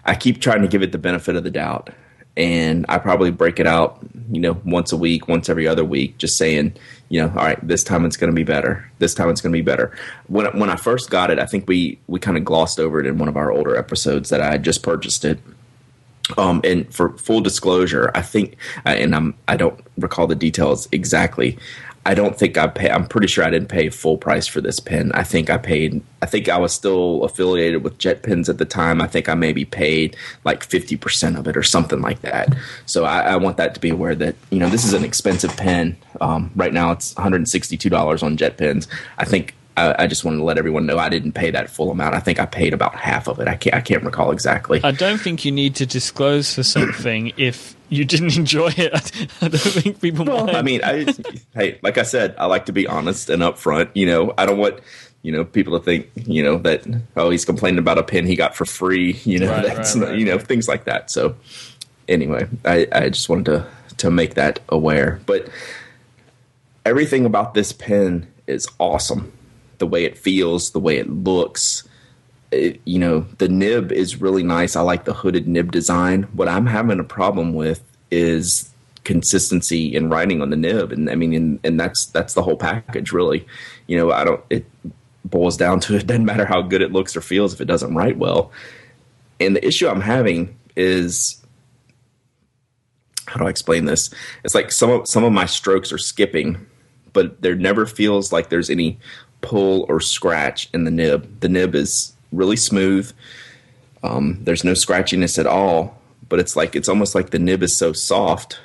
I 0.04 0.14
keep 0.14 0.40
trying 0.40 0.62
to 0.62 0.68
give 0.68 0.82
it 0.82 0.92
the 0.92 0.98
benefit 0.98 1.36
of 1.36 1.44
the 1.44 1.50
doubt 1.50 1.90
and 2.36 2.86
I 2.88 2.98
probably 2.98 3.30
break 3.30 3.58
it 3.60 3.66
out, 3.66 3.98
you 4.30 4.40
know, 4.40 4.60
once 4.64 4.92
a 4.92 4.96
week, 4.96 5.28
once 5.28 5.48
every 5.48 5.66
other 5.66 5.84
week, 5.84 6.16
just 6.16 6.38
saying, 6.38 6.74
you 7.08 7.20
know, 7.20 7.28
all 7.28 7.44
right, 7.44 7.66
this 7.66 7.82
time 7.82 8.04
it's 8.04 8.16
going 8.16 8.30
to 8.30 8.34
be 8.34 8.44
better. 8.44 8.90
This 8.98 9.14
time 9.14 9.28
it's 9.28 9.40
going 9.40 9.52
to 9.52 9.58
be 9.58 9.62
better. 9.62 9.96
When 10.28 10.46
when 10.58 10.70
I 10.70 10.76
first 10.76 11.10
got 11.10 11.30
it, 11.30 11.38
I 11.38 11.46
think 11.46 11.68
we 11.68 11.98
we 12.06 12.20
kind 12.20 12.36
of 12.36 12.44
glossed 12.44 12.78
over 12.78 13.00
it 13.00 13.06
in 13.06 13.18
one 13.18 13.28
of 13.28 13.36
our 13.36 13.50
older 13.50 13.76
episodes 13.76 14.30
that 14.30 14.40
I 14.40 14.50
had 14.50 14.62
just 14.62 14.82
purchased 14.82 15.24
it. 15.24 15.38
Um, 16.38 16.60
and 16.64 16.92
for 16.92 17.16
full 17.18 17.40
disclosure, 17.40 18.10
I 18.14 18.22
think, 18.22 18.56
uh, 18.86 18.90
and 18.90 19.14
I'm 19.14 19.34
I 19.48 19.56
don't 19.56 19.78
recall 19.96 20.26
the 20.26 20.34
details 20.34 20.88
exactly. 20.92 21.58
I 22.06 22.14
don't 22.14 22.38
think 22.38 22.56
I 22.56 22.66
pay. 22.66 22.90
I'm 22.90 23.06
pretty 23.06 23.26
sure 23.26 23.44
I 23.44 23.50
didn't 23.50 23.68
pay 23.68 23.90
full 23.90 24.16
price 24.16 24.46
for 24.46 24.62
this 24.62 24.80
pen. 24.80 25.12
I 25.12 25.22
think 25.22 25.50
I 25.50 25.58
paid. 25.58 26.00
I 26.22 26.26
think 26.26 26.48
I 26.48 26.56
was 26.56 26.72
still 26.72 27.24
affiliated 27.24 27.84
with 27.84 27.98
Jet 27.98 28.22
Pens 28.22 28.48
at 28.48 28.56
the 28.56 28.64
time. 28.64 29.02
I 29.02 29.06
think 29.06 29.28
I 29.28 29.34
maybe 29.34 29.66
paid 29.66 30.16
like 30.44 30.64
fifty 30.64 30.96
percent 30.96 31.36
of 31.36 31.46
it 31.46 31.58
or 31.58 31.62
something 31.62 32.00
like 32.00 32.22
that. 32.22 32.56
So 32.86 33.04
I, 33.04 33.20
I, 33.20 33.36
want 33.36 33.58
that 33.58 33.74
to 33.74 33.80
be 33.80 33.90
aware 33.90 34.14
that 34.14 34.34
you 34.50 34.58
know 34.58 34.70
this 34.70 34.86
is 34.86 34.94
an 34.94 35.04
expensive 35.04 35.54
pen. 35.58 35.96
Um, 36.22 36.50
right 36.56 36.72
now 36.72 36.90
it's 36.90 37.14
one 37.14 37.22
hundred 37.22 37.36
and 37.36 37.48
sixty 37.48 37.76
two 37.76 37.90
dollars 37.90 38.22
on 38.22 38.38
Jet 38.38 38.56
Pens. 38.56 38.88
I 39.18 39.26
think 39.26 39.54
I, 39.80 40.04
I, 40.04 40.06
just 40.06 40.24
wanted 40.24 40.38
to 40.38 40.44
let 40.44 40.58
everyone 40.58 40.86
know 40.86 40.98
I 40.98 41.08
didn't 41.08 41.32
pay 41.32 41.50
that 41.50 41.70
full 41.70 41.90
amount. 41.90 42.14
I 42.14 42.20
think 42.20 42.38
I 42.38 42.46
paid 42.46 42.74
about 42.74 42.94
half 42.94 43.28
of 43.28 43.40
it. 43.40 43.48
I 43.48 43.56
can't. 43.56 43.74
I 43.74 43.80
can't 43.80 44.02
recall 44.02 44.30
exactly. 44.30 44.80
I 44.84 44.90
don't 44.90 45.18
think 45.18 45.44
you 45.44 45.52
need 45.52 45.74
to 45.76 45.86
disclose 45.86 46.54
for 46.54 46.62
something 46.62 47.32
if 47.36 47.74
you 47.88 48.04
didn't 48.04 48.36
enjoy 48.36 48.72
it. 48.76 48.92
I, 49.40 49.48
don't 49.48 49.58
think 49.58 50.00
people. 50.00 50.24
Well, 50.24 50.46
mind. 50.46 50.56
I 50.56 50.62
mean, 50.62 50.80
I, 50.84 51.06
hey, 51.54 51.78
like 51.82 51.98
I 51.98 52.02
said, 52.02 52.34
I 52.38 52.46
like 52.46 52.66
to 52.66 52.72
be 52.72 52.86
honest 52.86 53.30
and 53.30 53.42
upfront. 53.42 53.90
You 53.94 54.06
know, 54.06 54.34
I 54.36 54.46
don't 54.46 54.58
want 54.58 54.80
you 55.22 55.32
know 55.32 55.44
people 55.44 55.78
to 55.78 55.84
think 55.84 56.08
you 56.14 56.42
know 56.42 56.58
that 56.58 56.86
oh 57.16 57.30
he's 57.30 57.44
complaining 57.44 57.78
about 57.78 57.98
a 57.98 58.02
pen 58.02 58.26
he 58.26 58.36
got 58.36 58.54
for 58.54 58.64
free. 58.64 59.20
You 59.24 59.38
know, 59.38 59.50
right, 59.50 59.64
that's 59.64 59.96
right, 59.96 60.10
right. 60.10 60.18
you 60.18 60.26
know 60.26 60.38
things 60.38 60.68
like 60.68 60.84
that. 60.84 61.10
So 61.10 61.36
anyway, 62.08 62.48
I, 62.64 62.86
I 62.92 63.08
just 63.08 63.28
wanted 63.28 63.46
to 63.46 63.66
to 63.98 64.10
make 64.10 64.34
that 64.34 64.60
aware. 64.68 65.20
But 65.26 65.48
everything 66.84 67.24
about 67.24 67.54
this 67.54 67.72
pen 67.72 68.32
is 68.46 68.68
awesome. 68.78 69.32
The 69.80 69.86
way 69.86 70.04
it 70.04 70.16
feels, 70.16 70.70
the 70.70 70.78
way 70.78 70.98
it 70.98 71.10
looks. 71.10 71.82
It, 72.52 72.80
you 72.84 72.98
know, 72.98 73.20
the 73.38 73.48
nib 73.48 73.90
is 73.90 74.20
really 74.20 74.42
nice. 74.42 74.76
I 74.76 74.82
like 74.82 75.04
the 75.04 75.12
hooded 75.12 75.48
nib 75.48 75.72
design. 75.72 76.24
What 76.34 76.48
I'm 76.48 76.66
having 76.66 77.00
a 77.00 77.04
problem 77.04 77.54
with 77.54 77.82
is 78.10 78.70
consistency 79.04 79.94
in 79.94 80.08
writing 80.08 80.42
on 80.42 80.50
the 80.50 80.56
nib, 80.56 80.92
and 80.92 81.10
I 81.10 81.16
mean, 81.16 81.32
and, 81.34 81.60
and 81.64 81.78
that's 81.78 82.06
that's 82.06 82.34
the 82.34 82.42
whole 82.42 82.56
package, 82.56 83.12
really. 83.12 83.46
You 83.88 83.96
know, 83.96 84.12
I 84.12 84.24
don't. 84.24 84.44
It 84.50 84.66
boils 85.24 85.56
down 85.56 85.80
to 85.80 85.96
it 85.96 86.06
doesn't 86.06 86.24
matter 86.24 86.46
how 86.46 86.62
good 86.62 86.82
it 86.82 86.92
looks 86.92 87.16
or 87.16 87.20
feels 87.20 87.52
if 87.52 87.60
it 87.60 87.66
doesn't 87.66 87.94
write 87.94 88.18
well. 88.18 88.52
And 89.40 89.56
the 89.56 89.66
issue 89.66 89.88
I'm 89.88 90.02
having 90.02 90.56
is 90.76 91.42
how 93.26 93.38
do 93.40 93.46
I 93.46 93.50
explain 93.50 93.84
this? 93.84 94.10
It's 94.44 94.54
like 94.54 94.72
some 94.72 94.90
of 94.90 95.08
some 95.08 95.24
of 95.24 95.32
my 95.32 95.46
strokes 95.46 95.92
are 95.92 95.98
skipping 95.98 96.66
but 97.12 97.40
there 97.42 97.54
never 97.54 97.86
feels 97.86 98.32
like 98.32 98.48
there's 98.48 98.70
any 98.70 98.98
pull 99.40 99.86
or 99.88 100.00
scratch 100.00 100.68
in 100.72 100.84
the 100.84 100.90
nib. 100.90 101.40
The 101.40 101.48
nib 101.48 101.74
is 101.74 102.14
really 102.32 102.56
smooth. 102.56 103.12
Um, 104.02 104.38
there's 104.42 104.64
no 104.64 104.72
scratchiness 104.72 105.38
at 105.38 105.46
all, 105.46 105.98
but 106.28 106.38
it's 106.38 106.56
like 106.56 106.74
it's 106.74 106.88
almost 106.88 107.14
like 107.14 107.30
the 107.30 107.38
nib 107.38 107.62
is 107.62 107.76
so 107.76 107.92
soft 107.92 108.58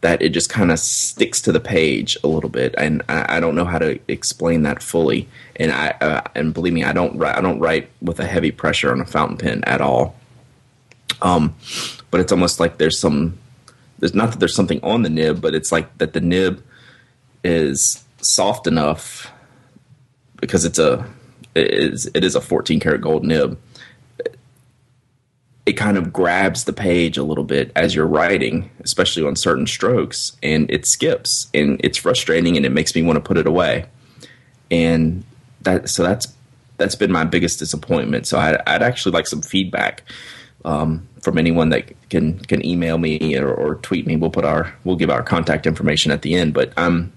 that 0.00 0.22
it 0.22 0.28
just 0.30 0.50
kind 0.50 0.70
of 0.70 0.78
sticks 0.78 1.40
to 1.42 1.52
the 1.52 1.60
page 1.60 2.16
a 2.22 2.28
little 2.28 2.50
bit, 2.50 2.74
and 2.78 3.02
I, 3.08 3.36
I, 3.36 3.40
don't 3.40 3.54
know 3.54 3.64
how 3.64 3.78
to 3.78 3.98
explain 4.08 4.62
that 4.62 4.82
fully. 4.82 5.28
And 5.56 5.72
I 5.72 5.88
uh, 6.00 6.22
and 6.34 6.54
believe 6.54 6.72
me, 6.72 6.84
I 6.84 6.92
don't 6.92 7.22
I 7.22 7.40
don't 7.40 7.58
write 7.58 7.90
with 8.00 8.20
a 8.20 8.26
heavy 8.26 8.50
pressure 8.50 8.92
on 8.92 9.00
a 9.00 9.06
fountain 9.06 9.36
pen 9.36 9.64
at 9.64 9.80
all. 9.80 10.16
Um, 11.22 11.54
but 12.10 12.20
it's 12.20 12.32
almost 12.32 12.60
like 12.60 12.78
there's 12.78 12.98
some 12.98 13.38
there's 13.98 14.14
not 14.14 14.30
that 14.30 14.38
there's 14.38 14.54
something 14.54 14.80
on 14.82 15.02
the 15.02 15.10
nib, 15.10 15.40
but 15.40 15.54
it's 15.54 15.72
like 15.72 15.98
that 15.98 16.12
the 16.12 16.20
nib 16.20 16.62
is 17.42 18.04
soft 18.20 18.66
enough 18.66 19.30
because 20.40 20.64
it's 20.64 20.78
a 20.78 21.06
it 21.54 21.72
is 21.72 22.10
it 22.14 22.24
is 22.24 22.34
a 22.34 22.40
14 22.40 22.80
karat 22.80 23.00
gold 23.00 23.24
nib. 23.24 23.58
It 25.64 25.72
kind 25.72 25.96
of 25.96 26.12
grabs 26.12 26.64
the 26.64 26.72
page 26.72 27.18
a 27.18 27.24
little 27.24 27.42
bit 27.42 27.72
as 27.74 27.92
you're 27.92 28.06
writing, 28.06 28.70
especially 28.80 29.26
on 29.26 29.34
certain 29.34 29.66
strokes, 29.66 30.36
and 30.40 30.70
it 30.70 30.86
skips, 30.86 31.48
and 31.52 31.80
it's 31.82 31.98
frustrating, 31.98 32.56
and 32.56 32.64
it 32.64 32.70
makes 32.70 32.94
me 32.94 33.02
want 33.02 33.16
to 33.16 33.20
put 33.20 33.36
it 33.36 33.48
away. 33.48 33.86
And 34.70 35.24
that 35.62 35.88
so 35.88 36.02
that's 36.04 36.32
that's 36.76 36.94
been 36.94 37.10
my 37.10 37.24
biggest 37.24 37.58
disappointment. 37.58 38.26
So 38.26 38.38
I, 38.38 38.52
would 38.52 38.82
actually 38.82 39.12
like 39.12 39.26
some 39.26 39.42
feedback 39.42 40.02
um, 40.64 41.08
from 41.22 41.38
anyone 41.38 41.70
that 41.70 41.90
can 42.10 42.38
can 42.40 42.64
email 42.64 42.98
me 42.98 43.36
or, 43.36 43.52
or, 43.52 43.76
tweet 43.76 44.06
me. 44.06 44.16
We'll 44.16 44.30
put 44.30 44.44
our 44.44 44.74
we'll 44.84 44.96
give 44.96 45.10
our 45.10 45.22
contact 45.22 45.66
information 45.66 46.12
at 46.12 46.22
the 46.22 46.34
end. 46.34 46.54
But 46.54 46.72
I'm 46.76 47.12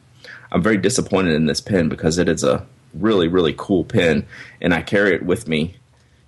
I'm 0.51 0.63
very 0.63 0.77
disappointed 0.77 1.33
in 1.33 1.45
this 1.45 1.61
pen 1.61 1.89
because 1.89 2.17
it 2.17 2.29
is 2.29 2.43
a 2.43 2.65
really 2.93 3.27
really 3.27 3.53
cool 3.57 3.83
pen, 3.83 4.25
and 4.61 4.73
I 4.73 4.81
carry 4.81 5.13
it 5.13 5.23
with 5.23 5.47
me, 5.47 5.75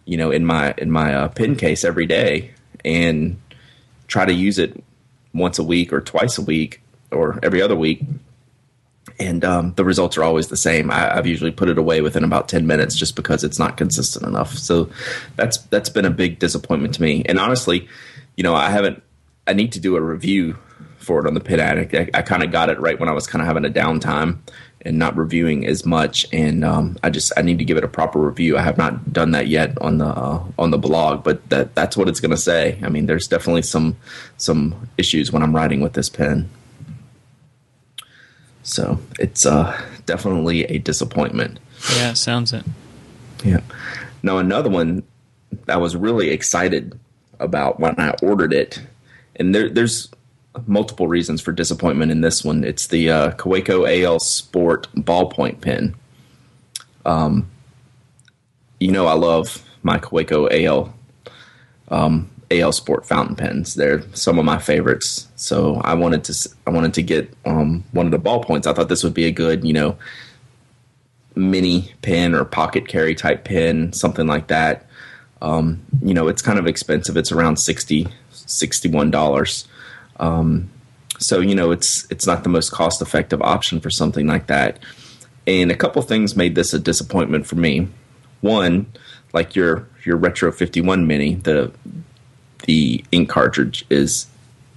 you 0.05 0.17
know, 0.17 0.31
in 0.31 0.45
my 0.45 0.73
in 0.77 0.91
my 0.91 1.13
uh, 1.13 1.27
pen 1.29 1.55
case 1.55 1.83
every 1.83 2.05
day, 2.05 2.51
and 2.83 3.39
try 4.07 4.25
to 4.25 4.33
use 4.33 4.59
it 4.59 4.83
once 5.33 5.59
a 5.59 5.63
week 5.63 5.93
or 5.93 6.01
twice 6.01 6.37
a 6.37 6.41
week 6.41 6.81
or 7.11 7.39
every 7.41 7.61
other 7.61 7.75
week 7.75 8.03
and 9.19 9.45
um, 9.45 9.73
the 9.75 9.85
results 9.85 10.17
are 10.17 10.23
always 10.23 10.47
the 10.47 10.57
same. 10.57 10.89
I, 10.91 11.15
have 11.15 11.27
usually 11.27 11.51
put 11.51 11.69
it 11.69 11.77
away 11.77 12.01
within 12.01 12.23
about 12.23 12.47
ten 12.47 12.67
minutes 12.67 12.95
just 12.95 13.15
because 13.15 13.43
it's 13.43 13.59
not 13.59 13.77
consistent 13.77 14.25
enough. 14.25 14.57
So 14.57 14.89
that's 15.35 15.57
that's 15.65 15.89
been 15.89 16.05
a 16.05 16.11
big 16.11 16.39
disappointment 16.39 16.95
to 16.95 17.01
me. 17.01 17.23
And 17.25 17.39
honestly, 17.39 17.87
you 18.35 18.43
know, 18.43 18.55
I 18.55 18.69
haven't. 18.69 19.01
I 19.47 19.53
need 19.53 19.71
to 19.73 19.79
do 19.79 19.95
a 19.95 20.01
review 20.01 20.57
for 20.97 21.19
it 21.19 21.27
on 21.27 21.33
the 21.33 21.39
Pen 21.39 21.59
Addict. 21.59 21.93
I, 21.93 22.19
I 22.19 22.21
kind 22.21 22.43
of 22.43 22.51
got 22.51 22.69
it 22.69 22.79
right 22.79 22.99
when 22.99 23.09
I 23.09 23.11
was 23.11 23.27
kind 23.27 23.41
of 23.41 23.47
having 23.47 23.65
a 23.65 23.69
downtime 23.69 24.39
and 24.83 24.97
not 24.97 25.15
reviewing 25.15 25.65
as 25.65 25.85
much. 25.85 26.25
And 26.33 26.65
um, 26.65 26.97
I 27.03 27.09
just 27.09 27.31
I 27.37 27.41
need 27.41 27.59
to 27.59 27.65
give 27.65 27.77
it 27.77 27.83
a 27.83 27.87
proper 27.87 28.19
review. 28.19 28.57
I 28.57 28.61
have 28.61 28.77
not 28.77 29.13
done 29.13 29.31
that 29.31 29.47
yet 29.47 29.77
on 29.81 29.97
the 29.97 30.07
uh, 30.07 30.43
on 30.57 30.71
the 30.71 30.77
blog, 30.77 31.23
but 31.23 31.47
that 31.49 31.75
that's 31.75 31.95
what 31.95 32.07
it's 32.09 32.19
going 32.19 32.31
to 32.31 32.37
say. 32.37 32.79
I 32.83 32.89
mean, 32.89 33.05
there's 33.05 33.27
definitely 33.27 33.61
some 33.61 33.97
some 34.37 34.89
issues 34.97 35.31
when 35.31 35.43
I'm 35.43 35.55
writing 35.55 35.81
with 35.81 35.93
this 35.93 36.09
pen. 36.09 36.49
So 38.63 38.99
it's 39.19 39.45
uh, 39.45 39.79
definitely 40.05 40.65
a 40.65 40.77
disappointment. 40.77 41.59
Yeah, 41.95 42.13
sounds 42.13 42.53
it. 42.53 42.63
Yeah. 43.43 43.61
Now 44.23 44.37
another 44.37 44.69
one 44.69 45.03
I 45.67 45.77
was 45.77 45.95
really 45.95 46.29
excited 46.29 46.97
about 47.39 47.79
when 47.79 47.99
I 47.99 48.13
ordered 48.21 48.53
it, 48.53 48.81
and 49.35 49.53
there, 49.53 49.69
there's 49.69 50.09
multiple 50.65 51.07
reasons 51.07 51.41
for 51.41 51.51
disappointment 51.51 52.11
in 52.11 52.21
this 52.21 52.43
one. 52.43 52.63
It's 52.63 52.87
the 52.87 53.09
uh, 53.09 53.31
Kaweco 53.31 54.03
AL 54.03 54.19
Sport 54.19 54.87
ballpoint 54.95 55.61
pen. 55.61 55.95
Um, 57.05 57.49
you 58.79 58.91
know 58.91 59.07
I 59.07 59.13
love 59.13 59.63
my 59.83 59.97
Kaweco 59.97 60.49
AL 60.51 60.93
um, 61.89 62.29
AL 62.49 62.71
Sport 62.73 63.05
fountain 63.05 63.35
pens. 63.35 63.75
They're 63.75 64.03
some 64.13 64.39
of 64.39 64.45
my 64.45 64.57
favorites. 64.57 65.27
So 65.35 65.75
I 65.83 65.93
wanted 65.93 66.23
to 66.25 66.49
I 66.67 66.71
wanted 66.71 66.93
to 66.95 67.03
get 67.03 67.33
um, 67.45 67.83
one 67.91 68.05
of 68.05 68.11
the 68.11 68.19
ballpoints. 68.19 68.67
I 68.67 68.73
thought 68.73 68.89
this 68.89 69.03
would 69.03 69.13
be 69.13 69.25
a 69.25 69.31
good 69.31 69.63
you 69.63 69.73
know 69.73 69.97
mini 71.35 71.93
pen 72.01 72.35
or 72.35 72.43
pocket 72.43 72.87
carry 72.87 73.15
type 73.15 73.45
pen, 73.45 73.93
something 73.93 74.27
like 74.27 74.47
that. 74.47 74.85
Um, 75.41 75.83
you 76.03 76.13
know, 76.13 76.27
it's 76.27 76.41
kind 76.41 76.59
of 76.59 76.67
expensive. 76.67 77.17
It's 77.17 77.31
around 77.31 77.57
60 77.57 78.07
$61. 78.51 79.67
Um, 80.21 80.69
so, 81.19 81.39
you 81.39 81.53
know, 81.53 81.71
it's 81.71 82.09
it's 82.09 82.25
not 82.25 82.43
the 82.43 82.49
most 82.49 82.71
cost 82.71 83.01
effective 83.01 83.41
option 83.41 83.81
for 83.81 83.89
something 83.89 84.27
like 84.27 84.47
that. 84.47 84.79
And 85.45 85.71
a 85.71 85.75
couple 85.75 86.01
things 86.01 86.35
made 86.35 86.55
this 86.55 86.73
a 86.73 86.79
disappointment 86.79 87.45
for 87.45 87.55
me. 87.55 87.89
One, 88.41 88.85
like 89.33 89.55
your 89.55 89.87
your 90.05 90.17
Retro 90.17 90.51
51 90.51 91.05
Mini, 91.05 91.35
the 91.35 91.71
the 92.65 93.03
ink 93.11 93.29
cartridge 93.29 93.85
is 93.89 94.27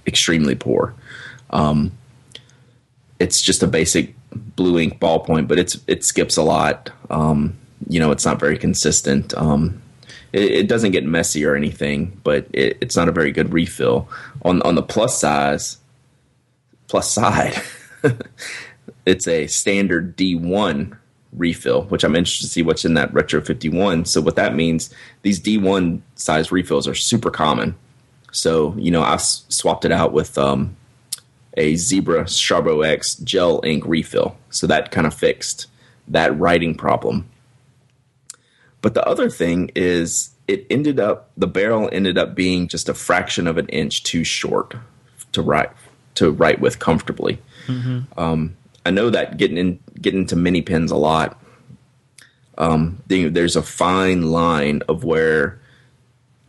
extremely 0.07 0.55
poor. 0.55 0.93
Um, 1.51 1.91
it's 3.19 3.41
just 3.41 3.63
a 3.63 3.67
basic 3.67 4.15
blue 4.55 4.79
ink 4.79 4.99
ballpoint, 4.99 5.47
but 5.47 5.59
it's 5.59 5.79
it 5.87 6.03
skips 6.03 6.37
a 6.37 6.43
lot. 6.43 6.91
Um, 7.09 7.57
you 7.87 7.99
know, 7.99 8.11
it's 8.11 8.25
not 8.25 8.39
very 8.39 8.57
consistent. 8.57 9.33
Um, 9.35 9.81
it, 10.33 10.51
it, 10.51 10.67
doesn't 10.67 10.91
get 10.91 11.05
messy 11.05 11.45
or 11.45 11.55
anything, 11.55 12.19
but 12.23 12.47
it, 12.51 12.77
it's 12.81 12.95
not 12.95 13.07
a 13.07 13.11
very 13.11 13.31
good 13.31 13.53
refill. 13.53 14.09
On 14.45 14.61
on 14.61 14.75
the 14.75 14.83
plus 14.83 15.19
size, 15.19 15.79
plus 16.87 17.11
side, 17.11 17.61
it's 19.05 19.27
a 19.27 19.47
standard 19.47 20.15
D1 20.15 20.97
refill, 21.33 21.83
which 21.85 22.03
I'm 22.03 22.15
interested 22.15 22.45
to 22.45 22.51
see 22.51 22.61
what's 22.61 22.85
in 22.85 22.93
that 22.93 23.13
Retro 23.13 23.41
51. 23.41 24.05
So 24.05 24.21
what 24.21 24.35
that 24.37 24.55
means, 24.55 24.93
these 25.23 25.39
D1 25.39 26.01
size 26.15 26.51
refills 26.51 26.87
are 26.87 26.95
super 26.95 27.31
common. 27.31 27.75
So 28.31 28.75
you 28.77 28.91
know, 28.91 29.01
I 29.01 29.17
swapped 29.17 29.83
it 29.83 29.91
out 29.91 30.13
with 30.13 30.37
um, 30.37 30.77
a 31.57 31.75
Zebra 31.75 32.25
Sharbo 32.25 32.85
X 32.85 33.15
gel 33.15 33.61
ink 33.63 33.83
refill. 33.85 34.37
So 34.51 34.67
that 34.67 34.91
kind 34.91 35.07
of 35.07 35.13
fixed 35.13 35.67
that 36.07 36.37
writing 36.37 36.75
problem. 36.75 37.27
But 38.81 38.93
the 38.93 39.07
other 39.07 39.29
thing 39.29 39.71
is, 39.75 40.34
it 40.47 40.65
ended 40.69 40.99
up 40.99 41.31
the 41.37 41.47
barrel 41.47 41.89
ended 41.91 42.17
up 42.17 42.35
being 42.35 42.67
just 42.67 42.89
a 42.89 42.93
fraction 42.93 43.47
of 43.47 43.57
an 43.57 43.67
inch 43.69 44.03
too 44.03 44.23
short 44.23 44.75
to 45.31 45.41
write 45.41 45.71
to 46.15 46.31
write 46.31 46.61
with 46.61 46.79
comfortably. 46.79 47.39
Mm-hmm. 47.67 48.19
Um, 48.19 48.55
I 48.85 48.91
know 48.91 49.09
that 49.09 49.37
getting 49.37 49.57
in 49.57 49.79
getting 49.99 50.21
into 50.21 50.35
mini 50.35 50.61
pens 50.61 50.91
a 50.91 50.95
lot. 50.95 51.41
Um, 52.57 53.03
there's 53.07 53.55
a 53.55 53.61
fine 53.61 54.31
line 54.31 54.81
of 54.87 55.03
where 55.03 55.59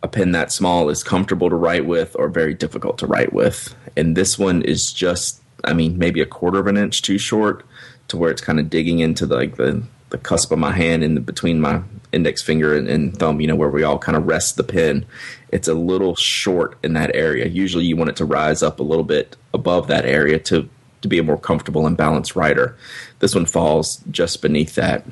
a 0.02 0.08
pen 0.08 0.32
that 0.32 0.52
small 0.52 0.88
is 0.88 1.02
comfortable 1.02 1.50
to 1.50 1.56
write 1.56 1.86
with 1.86 2.14
or 2.16 2.28
very 2.28 2.54
difficult 2.54 2.98
to 2.98 3.06
write 3.06 3.32
with. 3.32 3.74
And 3.96 4.16
this 4.16 4.38
one 4.38 4.62
is 4.62 4.92
just, 4.92 5.42
I 5.64 5.72
mean, 5.72 5.98
maybe 5.98 6.20
a 6.20 6.26
quarter 6.26 6.60
of 6.60 6.68
an 6.68 6.76
inch 6.76 7.02
too 7.02 7.18
short 7.18 7.64
to 8.08 8.16
where 8.16 8.30
it's 8.30 8.42
kind 8.42 8.60
of 8.60 8.70
digging 8.70 9.00
into 9.00 9.26
the, 9.26 9.34
like 9.34 9.56
the, 9.56 9.82
the 10.10 10.18
cusp 10.18 10.52
of 10.52 10.60
my 10.60 10.70
hand 10.70 11.02
and 11.02 11.26
between 11.26 11.60
my 11.60 11.82
index 12.16 12.42
finger 12.42 12.76
and, 12.76 12.88
and, 12.88 13.16
thumb, 13.16 13.40
you 13.40 13.46
know, 13.46 13.54
where 13.54 13.70
we 13.70 13.84
all 13.84 13.98
kind 13.98 14.16
of 14.16 14.26
rest 14.26 14.56
the 14.56 14.64
pen. 14.64 15.06
It's 15.50 15.68
a 15.68 15.74
little 15.74 16.16
short 16.16 16.76
in 16.82 16.94
that 16.94 17.14
area. 17.14 17.46
Usually 17.46 17.84
you 17.84 17.94
want 17.94 18.10
it 18.10 18.16
to 18.16 18.24
rise 18.24 18.62
up 18.62 18.80
a 18.80 18.82
little 18.82 19.04
bit 19.04 19.36
above 19.54 19.86
that 19.86 20.04
area 20.04 20.40
to, 20.40 20.68
to 21.02 21.08
be 21.08 21.18
a 21.18 21.22
more 21.22 21.38
comfortable 21.38 21.86
and 21.86 21.96
balanced 21.96 22.34
writer. 22.34 22.76
This 23.20 23.34
one 23.34 23.46
falls 23.46 23.98
just 24.10 24.42
beneath 24.42 24.74
that. 24.74 25.04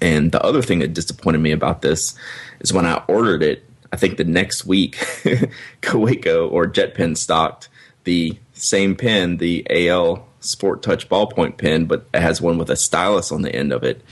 And 0.00 0.30
the 0.30 0.42
other 0.42 0.62
thing 0.62 0.78
that 0.80 0.94
disappointed 0.94 1.38
me 1.38 1.52
about 1.52 1.82
this 1.82 2.14
is 2.60 2.72
when 2.72 2.86
I 2.86 3.02
ordered 3.08 3.42
it, 3.42 3.64
I 3.92 3.96
think 3.96 4.16
the 4.16 4.24
next 4.24 4.66
week, 4.66 4.96
Kaweco 5.80 6.50
or 6.50 6.66
JetPen 6.66 7.16
stocked 7.16 7.68
the 8.04 8.38
same 8.52 8.96
pen, 8.96 9.38
the 9.38 9.66
AL 9.70 10.26
Sport 10.40 10.82
Touch 10.82 11.08
ballpoint 11.08 11.58
pen, 11.58 11.86
but 11.86 12.06
it 12.14 12.20
has 12.20 12.40
one 12.40 12.58
with 12.58 12.70
a 12.70 12.76
stylus 12.76 13.32
on 13.32 13.42
the 13.42 13.54
end 13.54 13.72
of 13.72 13.82
it. 13.84 14.02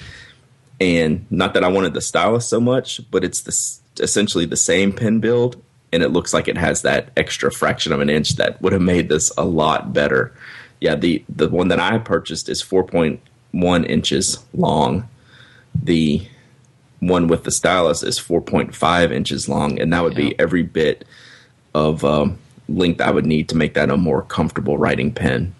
And 0.81 1.27
not 1.31 1.55
that 1.55 1.65
I 1.65 1.69
wanted 1.69 1.95
the 1.95 2.01
stylus 2.01 2.47
so 2.49 2.61
much, 2.61 3.01
but 3.11 3.25
it's 3.25 3.43
the, 3.43 4.03
essentially 4.03 4.45
the 4.45 4.57
same 4.57 4.93
pen 4.93 5.21
build, 5.21 5.63
and 5.93 6.03
it 6.03 6.09
looks 6.09 6.35
like 6.35 6.49
it 6.49 6.59
has 6.59 6.83
that 6.83 7.11
extra 7.17 7.53
fraction 7.53 7.93
of 7.93 8.01
an 8.01 8.11
inch 8.11 8.37
that 8.37 8.61
would 8.61 8.73
have 8.73 8.83
made 8.83 9.09
this 9.09 9.31
a 9.39 9.45
lot 9.45 9.93
better. 9.93 10.33
Yeah, 10.81 10.97
the 10.97 11.25
the 11.29 11.49
one 11.49 11.69
that 11.69 11.81
I 11.81 11.99
purchased 11.99 12.49
is 12.49 12.63
4.1 12.63 13.89
inches 13.89 14.45
long. 14.53 15.09
The 15.75 16.27
one 17.01 17.29
with 17.29 17.45
the 17.45 17.51
stylus 17.51 18.03
is 18.03 18.19
4.5 18.19 19.13
inches 19.13 19.49
long, 19.49 19.81
and 19.81 19.93
that 19.93 20.03
would 20.03 20.15
yeah. 20.15 20.31
be 20.31 20.41
every 20.41 20.63
bit 20.63 21.05
of 21.75 22.05
um, 22.05 22.39
length 22.69 23.01
I 23.01 23.11
would 23.11 23.27
need 23.27 23.49
to 23.51 23.57
make 23.57 23.75
that 23.75 23.91
a 23.91 23.97
more 23.97 24.23
comfortable 24.23 24.79
writing 24.79 25.13
pen. 25.13 25.55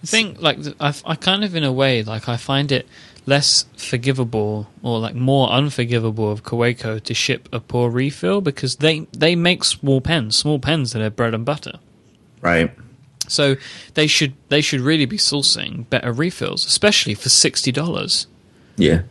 The 0.00 0.06
thing, 0.06 0.36
like, 0.40 0.58
I, 0.80 0.94
I 1.04 1.14
kind 1.14 1.44
of, 1.44 1.54
in 1.54 1.64
a 1.64 1.72
way, 1.72 2.02
like, 2.02 2.28
I 2.28 2.36
find 2.36 2.72
it 2.72 2.88
less 3.26 3.66
forgivable 3.76 4.68
or 4.82 4.98
like 4.98 5.14
more 5.14 5.48
unforgivable 5.50 6.30
of 6.30 6.42
Kaweco 6.42 7.02
to 7.02 7.14
ship 7.14 7.48
a 7.52 7.60
poor 7.60 7.90
refill 7.90 8.40
because 8.40 8.76
they 8.76 9.00
they 9.12 9.36
make 9.36 9.64
small 9.64 10.00
pens, 10.00 10.36
small 10.36 10.58
pens 10.58 10.92
that 10.92 11.02
are 11.02 11.10
bread 11.10 11.34
and 11.34 11.44
butter. 11.44 11.78
Right. 12.40 12.72
So 13.28 13.56
they 13.94 14.06
should 14.06 14.34
they 14.48 14.60
should 14.60 14.80
really 14.80 15.06
be 15.06 15.18
sourcing 15.18 15.88
better 15.88 16.12
refills, 16.12 16.66
especially 16.66 17.14
for 17.14 17.28
sixty 17.28 17.72
dollars. 17.72 18.26
Yeah, 18.76 19.02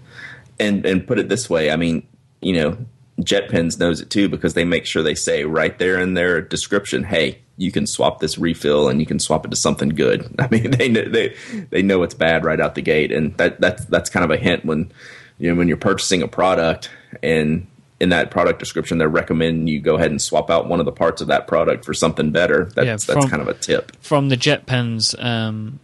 and 0.59 0.85
and 0.85 1.07
put 1.07 1.17
it 1.17 1.29
this 1.29 1.49
way, 1.49 1.71
I 1.71 1.75
mean, 1.75 2.05
you 2.41 2.53
know, 2.53 2.77
JetPens 3.23 3.79
knows 3.79 4.01
it 4.01 4.09
too 4.09 4.29
because 4.29 4.53
they 4.53 4.65
make 4.65 4.85
sure 4.85 5.03
they 5.03 5.15
say 5.15 5.43
right 5.43 5.77
there 5.77 5.99
in 5.99 6.13
their 6.13 6.41
description, 6.41 7.03
"Hey, 7.03 7.39
you 7.57 7.71
can 7.71 7.85
swap 7.87 8.19
this 8.19 8.37
refill 8.37 8.89
and 8.89 8.99
you 8.99 9.05
can 9.05 9.19
swap 9.19 9.45
it 9.45 9.49
to 9.49 9.55
something 9.55 9.89
good." 9.89 10.33
I 10.39 10.47
mean, 10.49 10.71
they 10.71 10.89
they 10.89 11.35
they 11.69 11.81
know 11.81 12.03
it's 12.03 12.13
bad 12.13 12.45
right 12.45 12.59
out 12.59 12.75
the 12.75 12.81
gate, 12.81 13.11
and 13.11 13.35
that 13.37 13.59
that's 13.59 13.85
that's 13.85 14.09
kind 14.09 14.23
of 14.23 14.31
a 14.31 14.37
hint 14.37 14.65
when 14.65 14.91
you 15.37 15.49
know 15.49 15.57
when 15.57 15.67
you're 15.67 15.77
purchasing 15.77 16.21
a 16.21 16.27
product 16.27 16.89
and 17.21 17.67
in 17.99 18.09
that 18.09 18.31
product 18.31 18.57
description 18.57 18.97
they're 18.97 19.07
recommending 19.07 19.67
you 19.67 19.79
go 19.79 19.95
ahead 19.95 20.09
and 20.09 20.19
swap 20.19 20.49
out 20.49 20.67
one 20.67 20.79
of 20.79 20.87
the 20.87 20.91
parts 20.91 21.21
of 21.21 21.27
that 21.27 21.45
product 21.47 21.85
for 21.85 21.93
something 21.93 22.31
better. 22.31 22.65
That's 22.75 22.85
yeah, 22.85 22.97
from, 22.97 23.21
that's 23.21 23.31
kind 23.31 23.41
of 23.41 23.47
a 23.47 23.53
tip 23.53 23.95
from 24.01 24.29
the 24.29 24.37
JetPens. 24.37 25.21
Um 25.23 25.79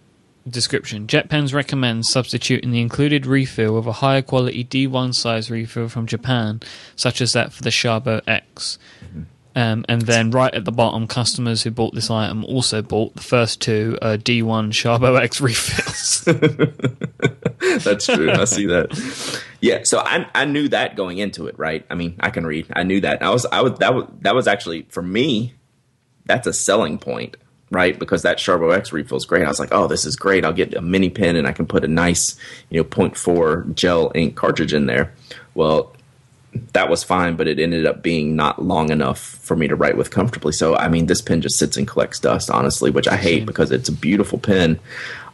Description 0.50 1.08
JetPens 1.08 1.54
recommends 1.54 2.10
substituting 2.10 2.72
the 2.72 2.82
included 2.82 3.26
refill 3.26 3.76
with 3.76 3.86
a 3.88 3.94
higher 3.94 4.22
quality 4.22 4.64
D1 4.64 5.14
size 5.14 5.52
refill 5.52 5.90
from 5.90 6.08
Japan, 6.08 6.62
such 6.96 7.22
as 7.22 7.34
that 7.34 7.54
for 7.54 7.64
the 7.64 7.70
Sharbo 7.70 8.22
X. 8.28 8.80
Mm-hmm. 9.04 9.24
Um, 9.58 9.86
and 9.90 10.04
then 10.04 10.30
right 10.30 10.54
at 10.54 10.66
the 10.66 10.72
bottom, 10.72 11.08
customers 11.08 11.64
who 11.64 11.72
bought 11.72 11.96
this 11.96 12.12
item 12.12 12.46
also 12.46 12.84
bought 12.84 13.16
the 13.16 13.24
first 13.24 13.60
two 13.60 13.98
uh, 14.04 14.18
D1 14.18 14.72
Sharbo 14.72 15.20
X 15.20 15.42
refills. 15.42 16.24
That's 17.84 18.06
true. 18.06 18.30
I 18.30 18.46
see 18.46 18.68
that. 18.68 19.42
Yeah, 19.60 19.80
so 19.84 19.98
I 20.00 20.30
I 20.36 20.46
knew 20.46 20.68
that 20.70 20.96
going 20.96 21.18
into 21.18 21.48
it, 21.48 21.58
right? 21.58 21.84
I 21.90 21.96
mean, 21.96 22.18
I 22.20 22.30
can 22.30 22.46
read. 22.46 22.68
I 22.76 22.84
knew 22.84 23.02
that. 23.02 23.24
I 23.24 23.32
was 23.32 23.48
I 23.48 23.62
was 23.62 23.80
that 23.80 23.96
was 23.96 24.06
that 24.22 24.36
was 24.36 24.48
actually 24.48 24.84
for 24.90 25.02
me. 25.02 25.56
That's 26.26 26.46
a 26.46 26.54
selling 26.54 27.00
point 27.00 27.36
right? 27.70 27.98
Because 27.98 28.22
that 28.22 28.38
Sharbo 28.38 28.76
X 28.76 28.94
refill 28.94 29.18
is 29.18 29.26
great. 29.26 29.44
I 29.44 29.48
was 29.48 29.60
like, 29.60 29.74
oh, 29.74 29.88
this 29.88 30.06
is 30.06 30.16
great. 30.16 30.46
I'll 30.46 30.54
get 30.54 30.74
a 30.74 30.82
mini 30.82 31.10
pen 31.10 31.36
and 31.36 31.48
I 31.48 31.52
can 31.52 31.66
put 31.66 31.84
a 31.84 31.88
nice, 31.88 32.38
you 32.70 32.80
know, 32.80 32.86
0.4 32.86 33.74
gel 33.76 34.12
ink 34.16 34.36
cartridge 34.36 34.74
in 34.74 34.86
there. 34.86 35.14
Well, 35.54 35.94
that 36.74 36.90
was 36.90 37.04
fine, 37.04 37.36
but 37.36 37.48
it 37.48 37.60
ended 37.60 37.86
up 37.86 38.02
being 38.02 38.36
not 38.36 38.64
long 38.64 38.92
enough 38.92 39.20
for 39.20 39.56
me 39.56 39.68
to 39.68 39.76
write 39.76 39.98
with 39.98 40.12
comfortably. 40.12 40.54
So, 40.54 40.76
I 40.76 40.88
mean, 40.88 41.06
this 41.06 41.22
pen 41.22 41.42
just 41.42 41.60
sits 41.60 41.78
and 41.78 41.88
collects 41.88 42.20
dust, 42.20 42.50
honestly, 42.50 42.90
which 42.90 43.08
I 43.08 43.18
hate 43.18 43.46
because 43.46 43.72
it's 43.72 43.90
a 43.90 43.94
beautiful 43.94 44.40
pen. 44.40 44.80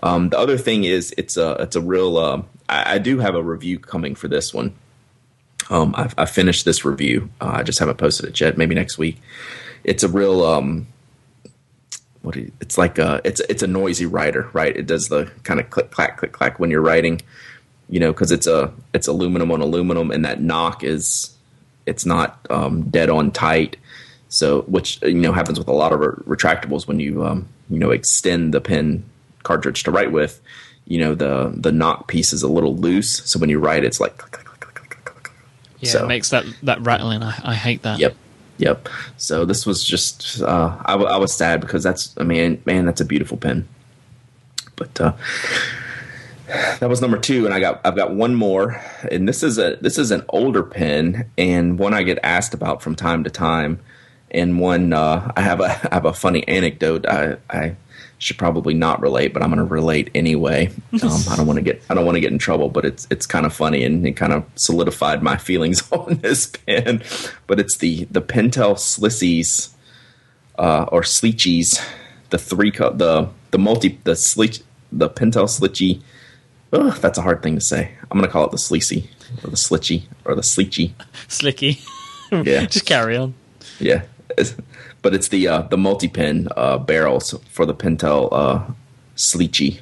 Um, 0.01 0.29
the 0.29 0.39
other 0.39 0.57
thing 0.57 0.83
is, 0.83 1.13
it's 1.17 1.37
a 1.37 1.53
it's 1.59 1.75
a 1.75 1.81
real. 1.81 2.17
Uh, 2.17 2.41
I, 2.67 2.95
I, 2.95 2.97
do 2.97 3.19
have 3.19 3.35
a 3.35 3.43
review 3.43 3.79
coming 3.79 4.15
for 4.15 4.27
this 4.27 4.53
one. 4.53 4.73
Um, 5.69 5.95
I've, 5.97 6.13
I've, 6.17 6.29
finished 6.29 6.65
this 6.65 6.83
review. 6.83 7.29
Uh, 7.39 7.51
I 7.55 7.63
just 7.63 7.79
haven't 7.79 7.97
posted 7.97 8.27
it 8.27 8.39
yet. 8.39 8.57
Maybe 8.57 8.75
next 8.75 8.97
week. 8.97 9.21
It's 9.85 10.03
a 10.03 10.09
real. 10.09 10.43
Um, 10.43 10.87
what 12.23 12.35
you, 12.37 12.51
it's 12.61 12.77
like 12.77 12.97
a 12.97 13.21
it's 13.23 13.41
it's 13.41 13.61
a 13.61 13.67
noisy 13.67 14.05
writer, 14.05 14.49
right? 14.53 14.75
It 14.75 14.87
does 14.87 15.09
the 15.09 15.29
kind 15.43 15.59
of 15.59 15.69
click 15.69 15.91
clack 15.91 16.17
click 16.17 16.31
clack 16.31 16.59
when 16.59 16.71
you're 16.71 16.81
writing, 16.81 17.21
you 17.89 17.99
know, 17.99 18.11
because 18.11 18.31
it's 18.31 18.47
a 18.47 18.73
it's 18.93 19.07
aluminum 19.07 19.51
on 19.51 19.61
aluminum, 19.61 20.09
and 20.09 20.25
that 20.25 20.41
knock 20.41 20.83
is 20.83 21.35
it's 21.85 22.05
not 22.05 22.39
um, 22.49 22.89
dead 22.89 23.09
on 23.09 23.31
tight. 23.31 23.77
So 24.29 24.61
which 24.63 25.01
you 25.03 25.13
know 25.13 25.33
happens 25.33 25.59
with 25.59 25.67
a 25.67 25.73
lot 25.73 25.91
of 25.91 25.99
re- 25.99 26.35
retractables 26.35 26.87
when 26.87 26.99
you 26.99 27.25
um, 27.25 27.47
you 27.69 27.77
know 27.77 27.91
extend 27.91 28.53
the 28.53 28.61
pen 28.61 29.03
cartridge 29.43 29.83
to 29.83 29.91
write 29.91 30.11
with, 30.11 30.41
you 30.87 30.99
know 30.99 31.13
the 31.13 31.53
the 31.55 31.71
knock 31.71 32.07
piece 32.07 32.31
is 32.33 32.41
a 32.41 32.47
little 32.47 32.75
loose, 32.75 33.19
so 33.29 33.37
when 33.37 33.49
you 33.49 33.59
write, 33.59 33.83
it's 33.83 33.99
like. 33.99 34.17
Click, 34.17 34.31
click, 34.31 34.45
click, 34.45 34.63
yeah, 35.83 35.91
so, 35.91 36.05
it 36.05 36.07
makes 36.07 36.29
that 36.29 36.45
that 36.63 36.79
rattling. 36.81 37.21
I, 37.21 37.37
I 37.43 37.55
hate 37.55 37.81
that. 37.81 37.99
Yep. 37.99 38.15
Yep. 38.57 38.89
So 39.17 39.45
this 39.45 39.65
was 39.65 39.83
just 39.83 40.41
uh, 40.41 40.77
I, 40.85 40.91
w- 40.93 41.09
I 41.09 41.17
was 41.17 41.33
sad 41.33 41.61
because 41.61 41.83
that's 41.83 42.15
I 42.17 42.23
mean 42.23 42.61
man 42.65 42.85
that's 42.85 43.01
a 43.01 43.05
beautiful 43.05 43.37
pen, 43.37 43.67
but 44.75 45.01
uh, 45.01 45.13
that 46.79 46.89
was 46.89 47.01
number 47.01 47.17
two, 47.17 47.45
and 47.45 47.53
I 47.53 47.59
got 47.59 47.81
I've 47.83 47.95
got 47.95 48.13
one 48.13 48.35
more, 48.35 48.81
and 49.11 49.27
this 49.27 49.43
is 49.43 49.57
a 49.57 49.77
this 49.81 49.97
is 49.97 50.11
an 50.11 50.23
older 50.29 50.63
pen 50.63 51.29
and 51.37 51.79
one 51.79 51.93
I 51.93 52.03
get 52.03 52.19
asked 52.23 52.53
about 52.53 52.81
from 52.81 52.95
time 52.95 53.23
to 53.23 53.29
time, 53.29 53.79
and 54.29 54.59
one 54.59 54.93
uh, 54.93 55.31
I 55.35 55.41
have 55.41 55.59
a 55.59 55.65
I 55.91 55.95
have 55.95 56.05
a 56.05 56.13
funny 56.13 56.47
anecdote. 56.47 57.05
I 57.07 57.37
I 57.49 57.75
should 58.23 58.37
probably 58.37 58.73
not 58.73 59.01
relate, 59.01 59.33
but 59.33 59.43
I'm 59.43 59.49
going 59.49 59.65
to 59.65 59.71
relate 59.71 60.09
anyway. 60.15 60.71
Um, 61.03 61.21
I 61.29 61.35
don't 61.35 61.47
want 61.47 61.57
to 61.57 61.63
get 61.63 61.81
I 61.89 61.95
don't 61.95 62.05
want 62.05 62.15
to 62.15 62.21
get 62.21 62.31
in 62.31 62.37
trouble, 62.37 62.69
but 62.69 62.85
it's 62.85 63.07
it's 63.09 63.25
kind 63.25 63.45
of 63.45 63.53
funny 63.53 63.83
and 63.83 64.07
it 64.07 64.13
kind 64.13 64.31
of 64.31 64.45
solidified 64.55 65.21
my 65.21 65.35
feelings 65.37 65.83
on 65.91 66.15
this 66.19 66.45
pen. 66.45 67.03
But 67.47 67.59
it's 67.59 67.77
the 67.77 68.05
the 68.05 68.21
Pentel 68.21 68.75
Slissies 68.75 69.73
uh, 70.57 70.85
or 70.91 71.01
Sleechies, 71.01 71.83
the 72.29 72.37
three 72.37 72.71
co- 72.71 72.93
the 72.93 73.27
the 73.51 73.57
multi 73.57 73.99
the 74.05 74.11
Sleech 74.13 74.61
the 74.91 75.09
Pentel 75.09 75.49
Slitchy. 75.49 76.01
Ugh, 76.71 76.95
that's 77.01 77.17
a 77.17 77.21
hard 77.21 77.43
thing 77.43 77.55
to 77.55 77.61
say. 77.61 77.91
I'm 78.09 78.17
going 78.17 78.29
to 78.29 78.31
call 78.31 78.45
it 78.45 78.51
the 78.51 78.57
Sleacy 78.57 79.09
or 79.43 79.49
the 79.49 79.57
Slitchy 79.57 80.07
or 80.25 80.35
the 80.35 80.41
Sleechy. 80.41 80.93
Slicky. 81.27 81.81
yeah. 82.31 82.65
Just 82.65 82.85
carry 82.85 83.17
on. 83.17 83.33
Yeah 83.79 84.03
but 85.03 85.13
it's 85.13 85.27
the 85.27 85.47
uh, 85.47 85.61
the 85.63 85.77
multi 85.77 86.07
pin 86.07 86.47
uh, 86.57 86.79
barrels 86.79 87.35
for 87.49 87.67
the 87.67 87.75
Pentel 87.75 88.29
uh, 88.31 88.63
Slicci. 89.15 89.81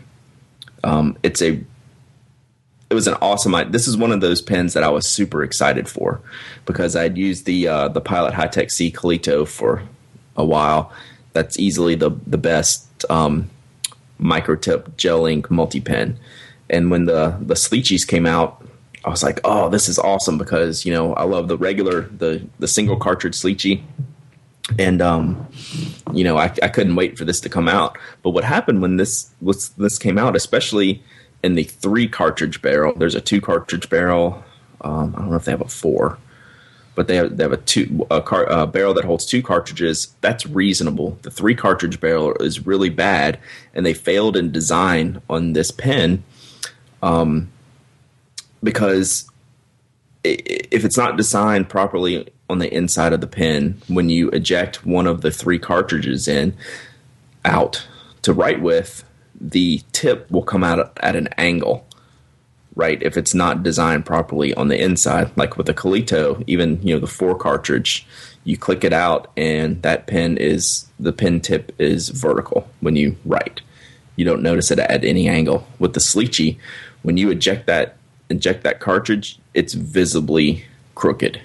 Um, 0.84 1.18
it's 1.24 1.42
a 1.42 1.64
it 2.90 2.94
was 2.94 3.08
an 3.08 3.14
awesome. 3.22 3.72
This 3.72 3.88
is 3.88 3.96
one 3.96 4.12
of 4.12 4.20
those 4.20 4.42
pens 4.42 4.74
that 4.74 4.84
I 4.84 4.90
was 4.90 5.08
super 5.08 5.44
excited 5.44 5.88
for 5.88 6.20
because 6.66 6.98
I'd 6.98 7.18
used 7.18 7.46
the 7.46 7.68
uh, 7.68 7.88
the 7.88 8.02
Pilot 8.02 8.34
High 8.34 8.48
Tech 8.48 8.72
C 8.72 8.92
Coleto 8.92 9.48
for 9.48 9.84
a 10.36 10.44
while. 10.44 10.92
That's 11.32 11.58
easily 11.58 11.96
the 11.96 12.12
the 12.28 12.40
best 12.40 13.06
um, 13.10 13.50
microtip 14.20 14.98
gel 14.98 15.26
ink 15.26 15.50
multi 15.50 15.80
pen. 15.80 16.20
And 16.70 16.90
when 16.90 17.06
the 17.06 17.38
the 17.40 17.54
Sliccies 17.54 18.08
came 18.08 18.26
out, 18.26 18.66
I 19.06 19.10
was 19.10 19.22
like, 19.22 19.40
"Oh, 19.44 19.70
this 19.70 19.88
is 19.88 20.00
awesome!" 20.00 20.40
Because 20.40 20.84
you 20.84 20.92
know 20.92 21.14
I 21.14 21.24
love 21.24 21.48
the 21.48 21.58
regular 21.58 22.02
the 22.02 22.46
the 22.58 22.68
single 22.68 22.98
cartridge 22.98 23.36
Slicci 23.36 23.84
and 24.78 25.02
um, 25.02 25.48
you 26.14 26.24
know, 26.24 26.38
I, 26.38 26.54
I 26.62 26.68
couldn't 26.68 26.96
wait 26.96 27.18
for 27.18 27.26
this 27.26 27.40
to 27.42 27.50
come 27.50 27.68
out. 27.68 27.98
But 28.24 28.32
what 28.32 28.44
happened 28.44 28.82
when 28.82 28.98
this 28.98 29.30
was 29.42 29.70
this 29.70 29.98
came 29.98 30.18
out, 30.18 30.36
especially 30.36 31.04
in 31.44 31.56
the 31.56 31.64
three 31.64 32.08
cartridge 32.08 32.62
barrel, 32.62 32.94
there's 32.96 33.16
a 33.16 33.22
two 33.22 33.42
cartridge 33.42 33.90
barrel. 33.90 34.44
Um, 34.82 35.14
I 35.16 35.20
don't 35.20 35.30
know 35.30 35.36
if 35.36 35.46
they 35.46 35.52
have 35.52 35.62
a 35.62 35.68
four, 35.68 36.18
but 36.96 37.08
they 37.08 37.16
have 37.16 37.38
they 37.38 37.44
have 37.44 37.54
a 37.54 37.58
two 37.58 38.06
a, 38.12 38.22
car, 38.22 38.46
a 38.46 38.68
barrel 38.68 38.94
that 38.94 39.06
holds 39.06 39.26
two 39.26 39.42
cartridges. 39.42 40.14
That's 40.22 40.46
reasonable. 40.46 41.18
The 41.22 41.32
three 41.32 41.56
cartridge 41.56 42.00
barrel 42.00 42.34
is 42.36 42.66
really 42.66 42.90
bad, 42.90 43.40
and 43.74 43.86
they 43.86 43.94
failed 43.94 44.38
in 44.38 44.52
design 44.52 45.22
on 45.30 45.54
this 45.54 45.72
pen, 45.72 46.24
um, 47.02 47.52
because 48.64 49.28
if 50.24 50.86
it's 50.86 50.98
not 50.98 51.18
designed 51.18 51.68
properly 51.68 52.32
on 52.52 52.60
the 52.60 52.74
inside 52.74 53.14
of 53.14 53.22
the 53.22 53.28
pen 53.28 53.82
when 53.88 54.10
you 54.10 54.30
eject 54.30 54.86
one 54.86 55.08
of 55.08 55.22
the 55.22 55.32
three 55.32 55.58
cartridges 55.58 56.28
in 56.28 56.56
out 57.46 57.88
to 58.22 58.34
write 58.34 58.62
with 58.62 59.04
the 59.40 59.82
tip 59.94 60.30
will 60.30 60.44
come 60.44 60.64
out 60.64 60.98
at 61.02 61.16
an 61.16 61.28
angle 61.38 61.88
right? 62.76 63.04
If 63.04 63.18
it's 63.18 63.34
not 63.34 63.64
designed 63.64 64.06
properly 64.06 64.54
on 64.54 64.68
the 64.68 64.82
inside 64.82 65.32
like 65.38 65.58
with 65.58 65.68
the 65.68 65.74
Coleto 65.74 66.44
even 66.48 66.86
you 66.86 66.94
know 66.94 67.00
the 67.00 67.08
four 67.08 67.36
cartridge 67.36 68.06
you 68.44 68.58
click 68.58 68.84
it 68.84 68.94
out 68.94 69.32
and 69.38 69.82
that 69.82 70.08
pen 70.08 70.38
is 70.38 70.88
the 71.00 71.14
pen 71.14 71.42
tip 71.42 71.74
is 71.80 72.10
vertical 72.10 72.68
when 72.80 72.96
you 72.96 73.18
write. 73.26 73.62
You 74.16 74.26
don't 74.26 74.42
notice 74.42 74.72
it 74.72 74.80
at 74.80 75.04
any 75.04 75.28
angle. 75.28 75.68
With 75.80 75.94
the 75.94 76.00
Slicci 76.00 76.58
when 77.02 77.18
you 77.18 77.30
eject 77.30 77.68
that 77.68 77.98
eject 78.30 78.64
that 78.64 78.80
cartridge 78.80 79.40
it's 79.54 79.74
visibly 79.74 80.66
crooked 80.96 81.42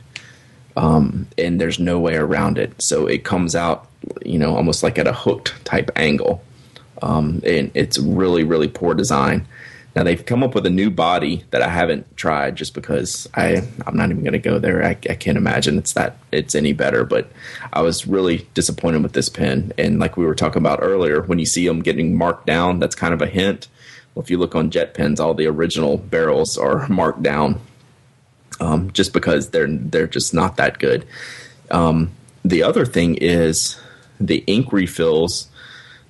um, 0.77 1.27
and 1.39 1.61
there's 1.61 1.79
no 1.79 1.99
way 1.99 2.17
around 2.17 2.59
it. 2.59 2.81
So 2.81 3.07
it 3.07 3.25
comes 3.25 3.57
out, 3.57 3.89
you 4.25 4.39
know, 4.39 4.55
almost 4.55 4.83
like 4.83 4.99
at 4.99 5.07
a 5.07 5.13
hooked 5.13 5.55
type 5.65 5.91
angle, 5.97 6.43
um, 7.03 7.43
and 7.45 7.71
it's 7.75 7.99
really 7.99 8.45
really 8.45 8.69
poor 8.69 8.95
design. 8.95 9.47
Now 9.95 10.03
they've 10.03 10.25
come 10.25 10.43
up 10.43 10.55
with 10.55 10.67
a 10.67 10.71
new 10.71 10.91
body 10.91 11.45
that 11.53 11.63
I 11.63 11.71
haven't 11.71 12.19
tried 12.19 12.57
just 12.57 12.75
because 12.75 13.27
I 13.35 13.67
I'm 13.87 13.97
not 13.97 14.11
even 14.11 14.23
going 14.23 14.35
to 14.35 14.39
go 14.39 14.59
there. 14.59 14.85
I, 14.85 14.91
I, 14.91 15.15
can't 15.15 15.39
imagine 15.39 15.79
it's 15.79 15.95
that 15.95 16.19
it's 16.31 16.55
any 16.55 16.75
better. 16.75 17.05
But 17.05 17.33
I 17.73 17.81
was 17.81 18.07
really 18.07 18.47
disappointed 18.53 19.03
with 19.03 19.15
this 19.15 19.31
pen, 19.31 19.73
and 19.79 19.99
like 19.99 20.19
we 20.19 20.27
were 20.27 20.35
talking 20.35 20.61
about 20.61 20.81
earlier, 20.83 21.23
when 21.23 21.39
you 21.39 21.47
see 21.47 21.67
them 21.67 21.81
getting 21.81 22.17
marked 22.17 22.47
down, 22.47 22.79
that's 22.79 22.95
kind 22.95 23.15
of 23.15 23.23
a 23.23 23.27
hint. 23.27 23.69
Well, 24.15 24.23
if 24.23 24.31
you 24.31 24.37
look 24.39 24.55
on 24.55 24.71
jet 24.71 24.93
pens, 24.93 25.19
all 25.19 25.35
the 25.35 25.47
original 25.47 25.97
barrels 25.97 26.59
are 26.59 26.87
marked 26.89 27.23
down 27.23 27.61
um, 28.61 28.91
just 28.93 29.13
because 29.13 29.51
they're 29.51 29.69
they're 29.69 30.07
just 30.07 30.35
not 30.35 30.57
that 30.57 30.79
good. 30.79 31.07
Um, 31.71 32.13
the 32.45 32.63
other 32.63 32.85
thing 32.85 33.17
is 33.17 33.79
the 34.21 34.45
ink 34.47 34.73
refills 34.73 35.49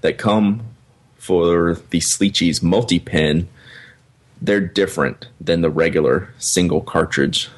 that 0.02 0.18
come 0.18 0.62
for 1.16 1.74
the 1.90 2.00
Slicci's 2.00 2.62
multi 2.62 2.98
pen. 2.98 3.48
They're 4.40 4.60
different 4.60 5.28
than 5.40 5.62
the 5.62 5.70
regular 5.70 6.28
single 6.38 6.82
cartridge 6.82 7.48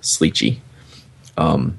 Slicci. 0.00 0.60
Um, 1.36 1.78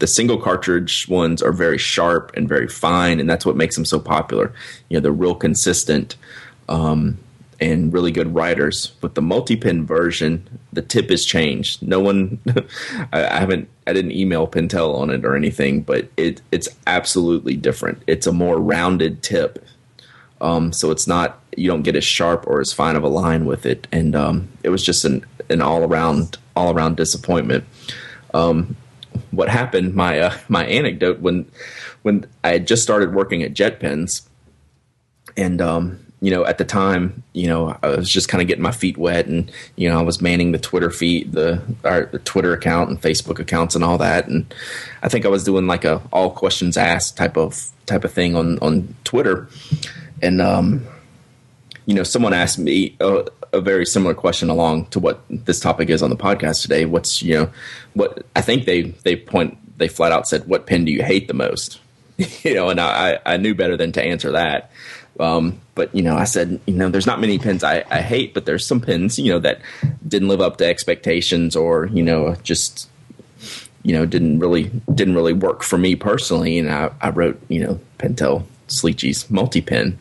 the 0.00 0.06
single 0.06 0.38
cartridge 0.38 1.08
ones 1.08 1.42
are 1.42 1.52
very 1.52 1.78
sharp 1.78 2.32
and 2.36 2.48
very 2.48 2.68
fine, 2.68 3.20
and 3.20 3.30
that's 3.30 3.46
what 3.46 3.56
makes 3.56 3.76
them 3.76 3.84
so 3.84 4.00
popular. 4.00 4.52
You 4.88 4.96
know, 4.96 5.00
they're 5.00 5.12
real 5.12 5.34
consistent 5.34 6.16
um, 6.68 7.18
and 7.64 7.92
really 7.92 8.12
good 8.12 8.34
writers. 8.34 8.92
With 9.00 9.14
the 9.14 9.22
multi-pin 9.22 9.86
version, 9.86 10.60
the 10.72 10.82
tip 10.82 11.10
is 11.10 11.24
changed. 11.24 11.82
No 11.82 11.98
one, 11.98 12.38
I, 13.12 13.24
I 13.24 13.38
haven't, 13.40 13.70
I 13.86 13.94
didn't 13.94 14.12
email 14.12 14.46
Pentel 14.46 14.94
on 14.94 15.08
it 15.08 15.24
or 15.24 15.34
anything, 15.34 15.80
but 15.80 16.08
it 16.16 16.42
it's 16.52 16.68
absolutely 16.86 17.56
different. 17.56 18.02
It's 18.06 18.26
a 18.26 18.32
more 18.32 18.58
rounded 18.58 19.22
tip, 19.22 19.64
um, 20.40 20.72
so 20.72 20.90
it's 20.90 21.06
not 21.06 21.40
you 21.56 21.68
don't 21.68 21.82
get 21.82 21.96
as 21.96 22.04
sharp 22.04 22.46
or 22.46 22.60
as 22.60 22.72
fine 22.72 22.96
of 22.96 23.02
a 23.02 23.08
line 23.08 23.46
with 23.46 23.64
it, 23.64 23.86
and 23.90 24.14
um, 24.14 24.48
it 24.62 24.68
was 24.68 24.84
just 24.84 25.04
an 25.04 25.24
an 25.48 25.62
all 25.62 25.84
around 25.84 26.36
all 26.56 26.74
around 26.74 26.96
disappointment. 26.96 27.64
Um, 28.34 28.76
what 29.30 29.48
happened? 29.48 29.94
My 29.94 30.18
uh, 30.18 30.36
my 30.48 30.66
anecdote 30.66 31.20
when 31.20 31.50
when 32.02 32.26
I 32.42 32.50
had 32.50 32.66
just 32.66 32.82
started 32.82 33.14
working 33.14 33.42
at 33.42 33.54
JetPens, 33.54 34.22
and 35.36 35.60
um, 35.62 36.03
you 36.24 36.30
know 36.30 36.46
at 36.46 36.56
the 36.56 36.64
time, 36.64 37.22
you 37.34 37.46
know 37.46 37.76
I 37.82 37.88
was 37.88 38.08
just 38.08 38.30
kind 38.30 38.40
of 38.40 38.48
getting 38.48 38.62
my 38.62 38.72
feet 38.72 38.96
wet, 38.96 39.26
and 39.26 39.52
you 39.76 39.90
know 39.90 39.98
I 39.98 40.02
was 40.02 40.22
manning 40.22 40.52
the 40.52 40.58
Twitter 40.58 40.88
feed, 40.88 41.32
the, 41.32 41.60
our, 41.84 42.06
the 42.06 42.18
Twitter 42.18 42.54
account 42.54 42.88
and 42.88 42.98
Facebook 42.98 43.38
accounts 43.38 43.74
and 43.74 43.84
all 43.84 43.98
that, 43.98 44.26
and 44.26 44.52
I 45.02 45.10
think 45.10 45.26
I 45.26 45.28
was 45.28 45.44
doing 45.44 45.66
like 45.66 45.84
a 45.84 46.00
all 46.14 46.30
questions 46.30 46.78
asked 46.78 47.18
type 47.18 47.36
of 47.36 47.68
type 47.84 48.04
of 48.04 48.12
thing 48.14 48.34
on 48.36 48.58
on 48.60 48.94
Twitter, 49.04 49.48
and 50.22 50.40
um, 50.40 50.86
you 51.84 51.94
know 51.94 52.04
someone 52.04 52.32
asked 52.32 52.58
me. 52.58 52.96
Uh, 53.00 53.24
a 53.52 53.60
very 53.60 53.86
similar 53.86 54.14
question 54.14 54.50
along 54.50 54.84
to 54.86 54.98
what 54.98 55.22
this 55.30 55.60
topic 55.60 55.88
is 55.88 56.02
on 56.02 56.10
the 56.10 56.16
podcast 56.16 56.62
today. 56.62 56.86
What's 56.86 57.22
you 57.22 57.34
know 57.34 57.50
what 57.92 58.26
I 58.34 58.40
think 58.40 58.64
they 58.64 58.82
they 59.04 59.14
point 59.14 59.78
they 59.78 59.86
flat 59.86 60.10
out 60.10 60.26
said 60.26 60.48
what 60.48 60.66
pen 60.66 60.84
do 60.84 60.90
you 60.90 61.04
hate 61.04 61.28
the 61.28 61.34
most? 61.34 61.80
you 62.42 62.54
know, 62.54 62.70
and 62.70 62.80
I 62.80 63.20
I 63.24 63.36
knew 63.36 63.54
better 63.54 63.76
than 63.76 63.92
to 63.92 64.02
answer 64.02 64.32
that. 64.32 64.72
Um, 65.20 65.60
but 65.74 65.94
you 65.94 66.02
know, 66.02 66.16
I 66.16 66.24
said, 66.24 66.60
you 66.66 66.74
know, 66.74 66.88
there's 66.88 67.06
not 67.06 67.20
many 67.20 67.38
pins 67.38 67.62
I, 67.62 67.84
I 67.90 68.00
hate, 68.00 68.34
but 68.34 68.46
there's 68.46 68.66
some 68.66 68.80
pins, 68.80 69.18
you 69.18 69.32
know, 69.32 69.38
that 69.40 69.60
didn't 70.06 70.28
live 70.28 70.40
up 70.40 70.56
to 70.58 70.66
expectations, 70.66 71.54
or 71.54 71.86
you 71.86 72.02
know, 72.02 72.34
just 72.42 72.88
you 73.82 73.92
know, 73.92 74.06
didn't 74.06 74.40
really 74.40 74.70
didn't 74.94 75.14
really 75.14 75.32
work 75.32 75.62
for 75.62 75.78
me 75.78 75.94
personally. 75.94 76.58
And 76.58 76.70
I, 76.70 76.90
I 77.00 77.10
wrote, 77.10 77.40
you 77.48 77.64
know, 77.64 77.80
Pentel 77.98 78.44
Sliccies 78.68 79.30
multi 79.30 79.60
pin, 79.60 79.98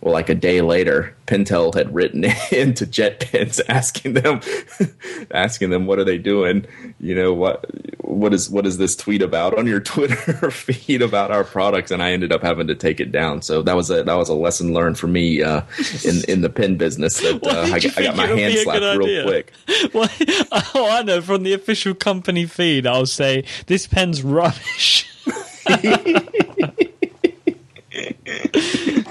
well, 0.00 0.12
like 0.12 0.28
a 0.28 0.34
day 0.34 0.60
later, 0.60 1.14
Pentel 1.26 1.74
had 1.74 1.94
written 1.94 2.24
into 2.52 2.86
JetPens 2.86 3.60
asking 3.68 4.14
them, 4.14 4.40
asking 5.30 5.70
them, 5.70 5.86
what 5.86 5.98
are 5.98 6.04
they 6.04 6.18
doing? 6.18 6.66
You 7.00 7.14
know 7.14 7.32
what? 7.32 7.64
What 8.04 8.34
is 8.34 8.50
what 8.50 8.66
is 8.66 8.76
this 8.78 8.94
tweet 8.94 9.22
about 9.22 9.58
on 9.58 9.66
your 9.66 9.80
Twitter 9.94 10.50
feed 10.50 11.02
about 11.02 11.30
our 11.30 11.42
products? 11.42 11.90
And 11.90 12.02
I 12.02 12.12
ended 12.12 12.32
up 12.32 12.42
having 12.42 12.66
to 12.66 12.74
take 12.74 13.00
it 13.00 13.12
down. 13.12 13.42
So 13.42 13.62
that 13.62 13.74
was 13.74 13.90
a 13.90 14.02
that 14.02 14.14
was 14.14 14.28
a 14.28 14.34
lesson 14.34 14.74
learned 14.74 14.98
for 14.98 15.06
me 15.06 15.42
uh, 15.42 15.62
in 16.04 16.22
in 16.28 16.40
the 16.42 16.50
pen 16.50 16.76
business. 16.76 17.20
That 17.20 17.44
uh, 17.46 17.74
I, 17.74 18.00
I, 18.00 18.04
got 18.04 18.16
my 18.16 18.26
hand 18.26 18.54
slapped 18.58 18.98
real 18.98 19.26
quick. 19.26 19.52
Well, 19.92 20.10
oh, 20.74 20.88
I 20.90 21.02
know. 21.02 21.22
From 21.22 21.42
the 21.42 21.54
official 21.54 21.94
company 21.94 22.46
feed, 22.46 22.86
I'll 22.86 23.06
say 23.06 23.44
this 23.66 23.86
pen's 23.86 24.22
rubbish. 24.22 25.10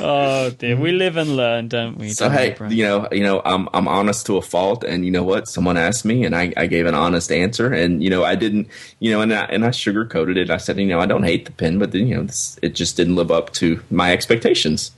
Oh 0.03 0.49
dear, 0.51 0.75
we 0.75 0.91
live 0.91 1.17
and 1.17 1.35
learn, 1.35 1.67
don't 1.67 1.97
we? 1.97 2.09
So 2.09 2.29
hey, 2.29 2.55
you 2.69 2.83
know, 2.83 3.07
you 3.11 3.23
know, 3.23 3.41
I'm 3.45 3.67
I'm 3.73 3.87
honest 3.87 4.25
to 4.27 4.37
a 4.37 4.41
fault, 4.41 4.83
and 4.83 5.05
you 5.05 5.11
know 5.11 5.23
what? 5.23 5.47
Someone 5.47 5.77
asked 5.77 6.05
me, 6.05 6.25
and 6.25 6.35
I, 6.35 6.53
I 6.57 6.67
gave 6.67 6.85
an 6.85 6.95
honest 6.95 7.31
answer, 7.31 7.71
and 7.73 8.03
you 8.03 8.09
know, 8.09 8.23
I 8.23 8.35
didn't, 8.35 8.67
you 8.99 9.11
know, 9.11 9.21
and 9.21 9.33
I, 9.33 9.45
and 9.45 9.65
I 9.65 9.69
sugarcoated 9.69 10.37
it. 10.37 10.49
I 10.49 10.57
said, 10.57 10.77
you 10.77 10.85
know, 10.85 10.99
I 10.99 11.05
don't 11.05 11.23
hate 11.23 11.45
the 11.45 11.51
pen, 11.51 11.79
but 11.79 11.91
then, 11.91 12.07
you 12.07 12.15
know, 12.15 12.23
this, 12.23 12.59
it 12.61 12.75
just 12.75 12.97
didn't 12.97 13.15
live 13.15 13.31
up 13.31 13.51
to 13.53 13.81
my 13.89 14.11
expectations, 14.11 14.91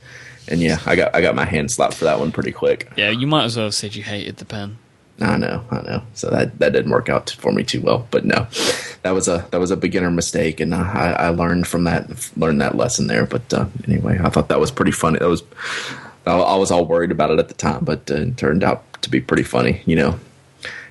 and 0.48 0.62
yeah, 0.62 0.80
I 0.86 0.96
got 0.96 1.16
I 1.16 1.22
got 1.22 1.36
my 1.36 1.46
hand 1.46 1.72
slapped 1.72 1.94
for 1.94 2.06
that 2.06 2.20
one 2.20 2.32
pretty 2.32 2.52
quick. 2.52 2.92
Yeah, 2.96 3.10
you 3.10 3.28
might 3.28 3.46
as 3.46 3.58
well 3.58 3.68
have 3.68 3.76
said 3.76 3.96
you 3.96 4.04
hated 4.04 4.38
the 4.38 4.46
pen. 4.46 4.78
I 5.22 5.38
know, 5.38 5.64
I 5.72 5.82
know. 5.82 6.04
So 6.14 6.30
that 6.30 6.60
that 6.60 6.74
didn't 6.74 6.92
work 6.92 7.08
out 7.08 7.30
for 7.30 7.52
me 7.52 7.64
too 7.64 7.82
well. 7.82 8.06
But 8.12 8.26
no, 8.26 8.48
that 9.04 9.12
was 9.12 9.28
a 9.28 9.48
that 9.52 9.60
was 9.60 9.72
a 9.72 9.78
beginner 9.78 10.12
mistake, 10.12 10.60
and 10.60 10.76
I, 10.76 11.14
I 11.14 11.30
learned 11.30 11.68
from 11.68 11.86
that 11.86 12.32
learned 12.36 12.60
that 12.62 12.76
lesson 12.76 13.08
there. 13.08 13.26
But 13.26 13.54
uh, 13.54 13.68
anyway, 13.88 14.20
I 14.22 14.30
thought 14.30 14.50
that 14.50 14.60
was 14.60 14.72
pretty 14.72 14.92
funny. 14.92 15.20
That 15.20 15.30
was 15.30 15.44
I 16.26 16.56
was 16.58 16.72
all 16.72 16.86
worried 16.86 17.12
about 17.12 17.32
it 17.32 17.40
at 17.40 17.48
the 17.48 17.54
time, 17.54 17.86
but 17.86 18.12
uh, 18.12 18.16
it 18.16 18.38
turned 18.38 18.64
out 18.64 19.02
to 19.04 19.10
be 19.10 19.22
pretty 19.22 19.44
funny. 19.44 19.82
You 19.86 19.96
know, 19.96 20.20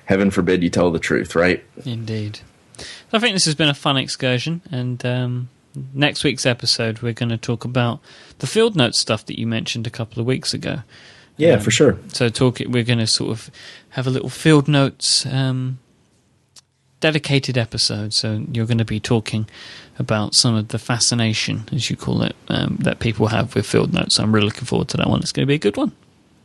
heaven 0.05 0.31
forbid 0.31 0.63
you 0.63 0.69
tell 0.69 0.91
the 0.91 0.99
truth, 0.99 1.35
right? 1.35 1.63
Indeed. 1.85 2.39
So 2.77 2.85
I 3.13 3.19
think 3.19 3.35
this 3.35 3.45
has 3.45 3.55
been 3.55 3.69
a 3.69 3.75
fun 3.75 3.97
excursion, 3.97 4.61
and 4.71 5.05
um, 5.05 5.49
next 5.93 6.23
week's 6.23 6.45
episode 6.45 7.01
we're 7.01 7.13
going 7.13 7.29
to 7.29 7.37
talk 7.37 7.63
about 7.63 7.99
the 8.39 8.47
field 8.47 8.75
notes 8.75 8.97
stuff 8.97 9.25
that 9.27 9.39
you 9.39 9.45
mentioned 9.45 9.85
a 9.85 9.91
couple 9.91 10.19
of 10.19 10.25
weeks 10.25 10.53
ago. 10.53 10.79
Yeah, 11.37 11.53
um, 11.53 11.59
for 11.59 11.71
sure. 11.71 11.97
So 12.09 12.29
talk. 12.29 12.59
We're 12.65 12.83
going 12.83 12.99
to 12.99 13.07
sort 13.07 13.31
of 13.31 13.51
have 13.89 14.07
a 14.07 14.09
little 14.09 14.29
field 14.29 14.67
notes 14.67 15.25
um, 15.25 15.79
dedicated 16.99 17.57
episode. 17.57 18.13
So 18.13 18.45
you're 18.51 18.65
going 18.65 18.77
to 18.77 18.85
be 18.85 18.99
talking 18.99 19.47
about 19.99 20.33
some 20.33 20.55
of 20.55 20.69
the 20.69 20.79
fascination, 20.79 21.65
as 21.71 21.89
you 21.89 21.95
call 21.95 22.21
it, 22.23 22.35
um, 22.47 22.77
that 22.81 22.99
people 22.99 23.27
have 23.27 23.55
with 23.55 23.65
field 23.65 23.93
notes. 23.93 24.19
I'm 24.19 24.33
really 24.33 24.47
looking 24.47 24.65
forward 24.65 24.89
to 24.89 24.97
that 24.97 25.07
one. 25.07 25.19
It's 25.19 25.31
going 25.31 25.45
to 25.45 25.47
be 25.47 25.55
a 25.55 25.59
good 25.59 25.77
one. 25.77 25.91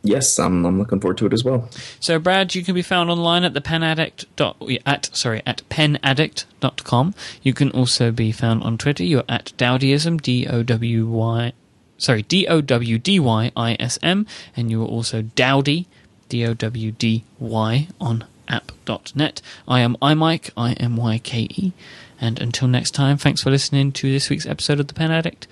Yes, 0.03 0.39
I'm, 0.39 0.65
I'm 0.65 0.79
looking 0.79 0.99
forward 0.99 1.19
to 1.19 1.27
it 1.27 1.33
as 1.33 1.43
well. 1.43 1.69
So, 1.99 2.17
Brad, 2.17 2.55
you 2.55 2.63
can 2.63 2.73
be 2.73 2.81
found 2.81 3.11
online 3.11 3.43
at 3.43 3.53
the 3.53 3.61
penaddict 3.61 4.25
dot 4.35 4.57
at 4.85 5.15
sorry 5.15 5.43
at 5.45 5.61
penaddict.com. 5.69 7.13
You 7.43 7.53
can 7.53 7.69
also 7.71 8.11
be 8.11 8.31
found 8.31 8.63
on 8.63 8.79
Twitter. 8.79 9.03
You're 9.03 9.23
at 9.29 9.53
Dowdyism, 9.57 10.21
D 10.21 10.47
O 10.47 10.63
W 10.63 11.05
Y 11.05 11.53
sorry, 12.01 12.23
D 12.23 12.47
O 12.47 12.59
W 12.59 12.97
D 12.97 13.19
Y 13.19 13.51
I 13.55 13.77
S 13.79 13.97
M, 14.03 14.27
and 14.57 14.69
you 14.69 14.81
are 14.81 14.87
also 14.87 15.21
Dowdy, 15.21 15.87
D 16.27 16.45
O 16.45 16.53
W 16.53 16.91
D 16.91 17.23
Y, 17.39 17.87
on 18.01 18.25
app.net. 18.47 19.41
I 19.67 19.79
am 19.79 19.95
iMyke, 20.01 20.49
I 20.57 20.73
M 20.73 20.97
Y 20.97 21.19
K 21.19 21.47
E, 21.49 21.71
and 22.19 22.41
until 22.41 22.67
next 22.67 22.91
time, 22.91 23.17
thanks 23.17 23.41
for 23.41 23.51
listening 23.51 23.91
to 23.93 24.11
this 24.11 24.29
week's 24.29 24.45
episode 24.45 24.79
of 24.79 24.87
The 24.87 24.93
Pen 24.93 25.11
Addict. 25.11 25.47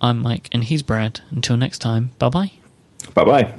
I'm 0.00 0.22
Myke, 0.22 0.48
and 0.52 0.64
he's 0.64 0.82
Brad. 0.82 1.20
Until 1.30 1.56
next 1.56 1.78
time, 1.78 2.12
bye 2.18 2.28
bye. 2.28 2.52
Bye 3.14 3.24
bye. 3.24 3.54